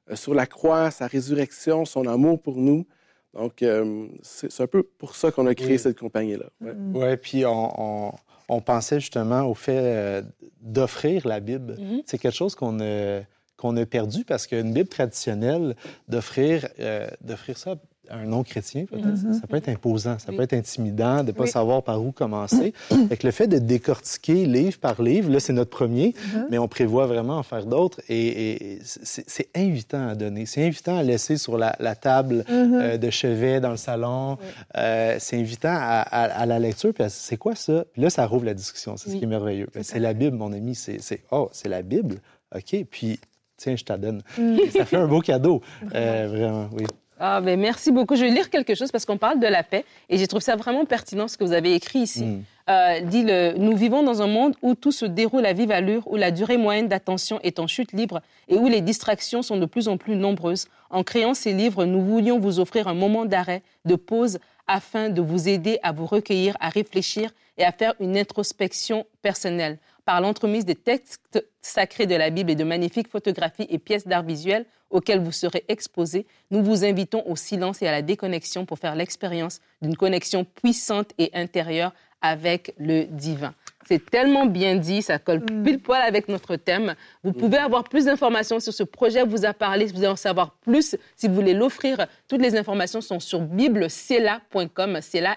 euh, 0.09 0.15
sur 0.15 0.35
la 0.35 0.47
croix, 0.47 0.93
sa 0.93 1.09
résurrection, 1.09 1.85
son 1.85 2.07
amour 2.07 2.41
pour 2.41 2.59
nous. 2.59 2.87
Donc, 3.35 3.61
euh, 3.65 4.07
c'est 4.23 4.61
un 4.63 4.69
peu 4.69 4.85
pour 4.85 5.17
ça 5.17 5.33
qu'on 5.33 5.49
a 5.49 5.55
créé 5.57 5.73
Oui. 5.73 5.79
cette 5.81 5.99
compagnie-là. 5.99 6.47
Ouais. 6.61 6.75
Mmh. 6.75 6.97
Ouais, 6.97 7.17
puis 7.17 7.45
on, 7.45 7.73
on, 8.09 8.13
on 8.49 8.61
pensait 8.61 9.01
justement 9.01 9.43
au 9.51 9.55
fait 9.55 9.81
euh, 9.83 10.23
d'offrir 10.61 11.27
la 11.27 11.41
Bible. 11.41 11.75
Mhm. 11.79 12.03
C'est 12.07 12.19
quelque 12.19 12.37
chose 12.37 12.55
qu'on 12.55 12.79
a, 12.81 13.23
qu'on 13.57 13.77
a 13.77 13.87
perdu 13.87 14.25
parce 14.25 14.47
qu'une 14.47 14.73
Bible 14.73 14.89
traditionnelle, 14.89 15.77
d'offrir 16.09 16.69
euh, 16.81 17.07
ça 17.55 17.77
à 18.09 18.19
un 18.19 18.25
non-chrétien, 18.27 18.85
peut-être, 18.85 19.05
Mhm. 19.05 19.35
ça 19.41 19.49
peut 19.49 19.57
être 19.57 19.69
imposant, 19.69 20.17
ça 20.21 20.27
Oui. 20.29 20.37
peut 20.37 20.43
être 20.45 20.53
intimidant 20.53 21.23
de 21.25 21.29
ne 21.29 21.33
pas 21.33 21.43
Oui. 21.43 21.49
savoir 21.51 21.83
par 21.83 22.01
où 22.01 22.13
commencer. 22.13 22.73
fait 23.09 23.17
que 23.17 23.27
le 23.27 23.33
fait 23.33 23.49
de 23.49 23.59
décortiquer 23.59 24.47
livre 24.47 24.79
par 24.79 25.03
livre, 25.03 25.29
là, 25.29 25.41
c'est 25.41 25.53
notre 25.53 25.71
premier, 25.71 26.15
Mhm. 26.33 26.47
mais 26.49 26.59
on 26.59 26.69
prévoit 26.69 27.09
vraiment 27.09 27.39
en 27.39 27.43
faire 27.43 27.67
d'autres 27.67 28.01
et, 28.09 28.75
et 28.75 28.79
c'est 28.85 29.49
invitant 29.57 30.07
à 30.07 30.15
donner. 30.15 30.47
C'est 30.47 30.65
invitant 30.65 30.97
à 30.97 31.03
laisser 31.03 31.37
sur 31.37 31.59
la, 31.59 31.75
la 31.81 31.97
table 31.97 32.45
Mhm. 32.49 32.75
euh, 32.75 32.97
de 32.97 33.11
chevet 33.11 33.59
dans 33.61 33.73
le 33.73 33.77
salon. 33.77 34.39
Oui. 34.41 34.47
Euh, 34.77 35.17
c'est 35.19 35.37
invitant 35.41 35.75
à, 35.75 36.03
à- 36.03 36.31
à 36.43 36.47
la 36.47 36.61
lecture. 36.61 36.95
Puis 36.95 37.03
c'est 37.09 37.37
quoi 37.39 37.57
ça? 37.57 37.87
Puis 37.93 38.03
là, 38.03 38.11
ça 38.11 38.25
rouvre 38.25 38.45
la 38.45 38.55
discussion. 38.55 38.97
C'est 38.97 39.11
ce 39.11 39.17
qui 39.17 39.25
est 39.25 39.27
merveilleux. 39.27 39.67
Ben, 39.75 39.83
C'est 39.83 39.99
la 39.99 40.15
Bible, 40.15 40.37
mon 40.37 40.53
ami. 40.53 40.77
C'est, 40.77 41.01
c'est- 41.01 41.23
oh, 41.33 41.49
c'est 41.53 41.69
la 41.69 41.83
Bible? 41.83 42.19
OK. 42.55 42.85
Puis, 42.89 43.19
tiens, 43.57 43.77
je 43.77 43.85
t'en 43.85 43.99
donne. 43.99 44.23
Mhm. 44.39 44.59
Et 44.61 44.71
ça 44.71 44.85
fait 44.85 44.97
un 44.97 45.07
beau 45.07 45.21
cadeau. 45.21 45.63
Euh, 45.95 46.27
vraiment, 46.29 46.69
oui. 46.73 46.85
Ah, 47.19 47.41
ben 47.41 47.59
merci 47.59 47.93
beaucoup. 47.93 48.15
Je 48.17 48.23
vais 48.25 48.31
lire 48.31 48.51
quelque 48.51 48.75
chose 48.75 48.93
parce 48.93 49.07
qu'on 49.07 49.17
parle 49.17 49.41
de 49.41 49.47
la 49.47 49.63
paix 49.63 49.85
et 50.11 50.19
j'ai 50.19 50.27
trouvé 50.27 50.43
ça 50.43 50.57
vraiment 50.57 50.85
pertinent 50.85 51.29
ce 51.29 51.39
que 51.39 51.45
vous 51.45 51.53
avez 51.53 51.75
écrit 51.75 52.01
ici. 52.01 52.25
Mm. 52.25 52.43
Euh, 52.69 53.01
dit 53.01 53.23
le, 53.23 53.55
nous 53.57 53.77
vivons 53.77 54.03
dans 54.03 54.23
un 54.23 54.27
monde 54.27 54.57
où 54.61 54.75
tout 54.75 54.91
se 54.91 55.05
déroule 55.05 55.47
à 55.47 55.53
vive 55.53 55.71
allure, 55.71 56.03
où 56.09 56.17
la 56.17 56.33
durée 56.33 56.57
moyenne 56.57 56.89
d'attention 56.89 57.39
est 57.45 57.61
en 57.61 57.69
chute 57.69 57.93
libre 57.93 58.21
et 58.49 58.57
où 58.57 58.67
les 58.67 58.81
distractions 58.81 59.43
sont 59.43 59.57
de 59.57 59.67
plus 59.67 59.87
en 59.87 59.97
plus 59.97 60.17
nombreuses. 60.17 60.67
En 60.91 61.05
créant 61.05 61.35
ces 61.35 61.53
livres, 61.53 61.85
nous 61.85 62.01
voulions 62.01 62.41
vous 62.41 62.59
offrir 62.59 62.89
un 62.89 62.95
moment 62.95 63.25
d'arrêt, 63.25 63.63
de 63.85 63.95
pause, 63.95 64.41
afin 64.67 65.11
de 65.11 65.21
vous 65.21 65.49
aider 65.49 65.79
à 65.85 65.93
vous 65.93 66.07
recueillir, 66.07 66.57
à 66.59 66.69
réfléchir 66.69 67.31
et 67.57 67.65
à 67.65 67.71
faire 67.71 67.95
une 68.01 68.19
introspection 68.19 69.07
personnelle. 69.23 69.79
Par 70.05 70.21
l'entremise 70.21 70.65
des 70.65 70.75
textes 70.75 71.45
sacrés 71.63 72.07
de 72.07 72.15
la 72.15 72.31
Bible 72.31 72.51
et 72.51 72.55
de 72.57 72.65
magnifiques 72.65 73.09
photographies 73.09 73.67
et 73.69 73.79
pièces 73.79 74.07
d'art 74.07 74.23
visuel 74.23 74.65
auxquelles 74.91 75.21
vous 75.21 75.33
serez 75.33 75.65
exposés, 75.69 76.27
nous 76.51 76.63
vous 76.63 76.85
invitons 76.85 77.25
au 77.27 77.35
silence 77.35 77.83
et 77.83 77.89
à 77.89 77.93
la 77.93 78.03
déconnexion 78.03 78.67
pour 78.67 78.79
faire 78.79 78.95
l'expérience 78.95 79.61
d'une 79.83 79.97
connexion 79.97 80.45
puissante 80.45 81.11
et 81.19 81.31
intérieure 81.35 81.93
avec 82.23 82.75
le 82.79 83.05
divin. 83.05 83.55
C'est 83.89 84.05
tellement 84.11 84.47
bien 84.47 84.75
dit, 84.75 85.01
ça 85.01 85.19
colle 85.21 85.43
Mm. 85.49 85.63
pile 85.63 85.79
poil 85.79 86.03
avec 86.03 86.27
notre 86.29 86.57
thème. 86.57 86.97
Vous 87.23 87.33
pouvez 87.33 87.59
avoir 87.59 87.85
plus 87.85 88.07
d'informations 88.07 88.59
sur 88.59 88.73
ce 88.75 88.83
projet, 88.83 89.23
vous 89.25 89.45
a 89.45 89.53
parlé, 89.55 89.87
si 89.87 89.93
vous 89.93 89.99
voulez 89.99 90.09
en 90.09 90.17
savoir 90.17 90.51
plus, 90.61 90.97
si 91.15 91.29
vous 91.29 91.35
voulez 91.35 91.55
l'offrir, 91.55 92.07
toutes 92.27 92.43
les 92.43 92.57
informations 92.57 93.01
sont 93.01 93.21
sur 93.21 93.41
biblecela.com, 93.41 94.99
Cela, 95.03 95.37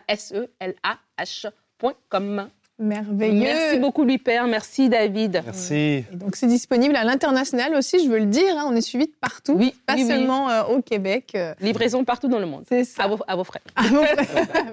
S-E-L-A-H.com. 1.19 2.49
Merveilleux. 2.81 3.41
Merci 3.41 3.77
beaucoup, 3.79 4.05
Louis 4.05 4.17
Père. 4.19 4.47
Merci, 4.47 4.87
David. 4.87 5.41
Merci. 5.45 5.73
Et 5.75 6.05
donc, 6.15 6.37
c'est 6.37 6.47
disponible 6.47 6.95
à 6.95 7.03
l'international 7.03 7.75
aussi, 7.75 8.01
je 8.01 8.09
veux 8.09 8.19
le 8.19 8.25
dire. 8.25 8.57
hein, 8.57 8.63
on 8.67 8.75
est 8.75 8.79
suivi 8.81 9.07
de 9.07 9.11
partout, 9.19 9.55
Oui, 9.57 9.75
pas 9.85 9.95
oui, 9.95 10.03
oui. 10.03 10.07
seulement 10.09 10.49
euh, 10.49 10.63
au 10.63 10.81
Québec. 10.81 11.33
euh, 11.35 11.53
Livraison 11.59 12.05
partout 12.05 12.29
dans 12.29 12.39
le 12.39 12.45
monde. 12.45 12.63
c'est 12.69 12.85
ça. 12.85 13.03
À 13.03 13.07
vos, 13.09 13.19
à 13.27 13.35
vos 13.35 13.43
frais. 13.43 13.59
Ah 13.75 13.83
bon 13.91 14.05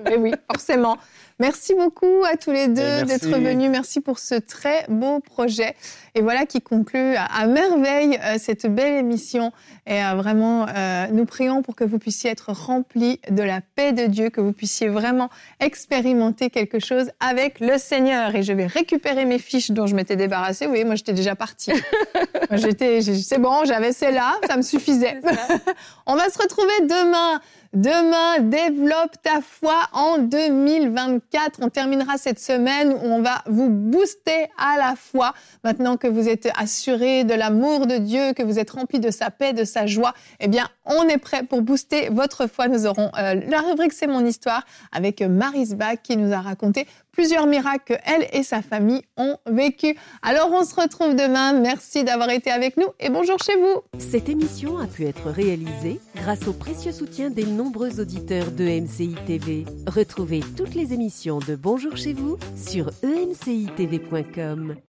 Mais 0.04 0.16
oui, 0.18 0.32
forcément. 0.48 0.98
Merci 1.38 1.74
beaucoup 1.74 2.24
à 2.24 2.38
tous 2.38 2.50
les 2.50 2.66
deux 2.66 3.02
d'être 3.02 3.28
venus. 3.28 3.70
Merci 3.70 4.00
pour 4.00 4.18
ce 4.18 4.36
très 4.36 4.86
beau 4.88 5.20
projet. 5.20 5.74
Et 6.14 6.22
voilà 6.22 6.46
qui 6.46 6.62
conclut 6.62 7.14
à, 7.14 7.46
merveille 7.46 8.18
euh, 8.24 8.36
cette 8.38 8.66
belle 8.66 8.94
émission. 8.94 9.52
Et 9.86 10.02
euh, 10.02 10.14
vraiment, 10.14 10.66
euh, 10.66 11.08
nous 11.12 11.26
prions 11.26 11.60
pour 11.60 11.76
que 11.76 11.84
vous 11.84 11.98
puissiez 11.98 12.30
être 12.30 12.52
remplis 12.52 13.20
de 13.30 13.42
la 13.42 13.60
paix 13.60 13.92
de 13.92 14.06
Dieu, 14.06 14.30
que 14.30 14.40
vous 14.40 14.54
puissiez 14.54 14.88
vraiment 14.88 15.28
expérimenter 15.60 16.48
quelque 16.48 16.78
chose 16.78 17.10
avec 17.20 17.60
le 17.60 17.76
Seigneur. 17.76 18.34
Et 18.34 18.42
je 18.42 18.54
vais 18.54 18.66
récupérer 18.66 19.26
mes 19.26 19.38
fiches 19.38 19.72
dont 19.72 19.86
je 19.86 19.94
m'étais 19.94 20.16
débarrassée. 20.16 20.64
Vous 20.64 20.70
voyez, 20.70 20.86
moi, 20.86 20.94
j'étais 20.94 21.12
déjà 21.12 21.36
partie. 21.36 21.72
J'étais, 22.52 23.02
c'est 23.02 23.38
bon, 23.38 23.64
j'avais 23.64 23.92
celle-là, 23.92 24.34
ça 24.46 24.56
me 24.56 24.62
suffisait. 24.62 25.20
On 26.06 26.14
va 26.14 26.30
se 26.30 26.38
retrouver 26.38 26.72
demain 26.82 27.40
Demain, 27.76 28.38
développe 28.40 29.20
ta 29.22 29.42
foi 29.42 29.76
en 29.92 30.16
2024. 30.16 31.58
On 31.60 31.68
terminera 31.68 32.16
cette 32.16 32.38
semaine 32.38 32.90
où 32.90 33.04
on 33.04 33.20
va 33.20 33.42
vous 33.44 33.68
booster 33.68 34.46
à 34.56 34.78
la 34.78 34.94
foi. 34.96 35.34
Maintenant 35.62 35.98
que 35.98 36.06
vous 36.06 36.26
êtes 36.26 36.48
assuré 36.56 37.24
de 37.24 37.34
l'amour 37.34 37.86
de 37.86 37.98
Dieu, 37.98 38.32
que 38.32 38.42
vous 38.42 38.58
êtes 38.58 38.70
rempli 38.70 38.98
de 38.98 39.10
sa 39.10 39.30
paix, 39.30 39.52
de 39.52 39.64
sa 39.64 39.84
joie, 39.84 40.14
eh 40.40 40.48
bien, 40.48 40.66
on 40.86 41.06
est 41.06 41.18
prêt 41.18 41.42
pour 41.42 41.60
booster 41.60 42.08
votre 42.08 42.46
foi. 42.46 42.68
Nous 42.68 42.86
aurons 42.86 43.10
euh, 43.18 43.34
la 43.46 43.60
rubrique 43.60 43.92
C'est 43.92 44.06
mon 44.06 44.24
histoire 44.24 44.64
avec 44.90 45.20
Maris 45.20 45.74
Bach 45.74 45.98
qui 46.02 46.16
nous 46.16 46.32
a 46.32 46.40
raconté 46.40 46.86
plusieurs 47.16 47.46
miracles 47.46 47.98
qu'elle 48.04 48.28
et 48.32 48.42
sa 48.42 48.60
famille 48.60 49.02
ont 49.16 49.38
vécu. 49.46 49.96
Alors 50.22 50.50
on 50.52 50.64
se 50.64 50.74
retrouve 50.74 51.16
demain. 51.16 51.54
Merci 51.54 52.04
d'avoir 52.04 52.28
été 52.28 52.50
avec 52.50 52.76
nous 52.76 52.88
et 53.00 53.08
bonjour 53.08 53.38
chez 53.38 53.56
vous. 53.56 53.80
Cette 53.98 54.28
émission 54.28 54.76
a 54.76 54.86
pu 54.86 55.06
être 55.06 55.30
réalisée 55.30 55.98
grâce 56.14 56.46
au 56.46 56.52
précieux 56.52 56.92
soutien 56.92 57.30
des 57.30 57.46
nombreux 57.46 58.00
auditeurs 58.00 58.50
de 58.50 58.64
MCI 58.64 59.14
TV. 59.26 59.64
Retrouvez 59.86 60.40
toutes 60.56 60.74
les 60.74 60.92
émissions 60.92 61.38
de 61.38 61.56
Bonjour 61.56 61.96
chez 61.96 62.12
vous 62.12 62.36
sur 62.54 62.90
emcitv.com. 63.02 64.76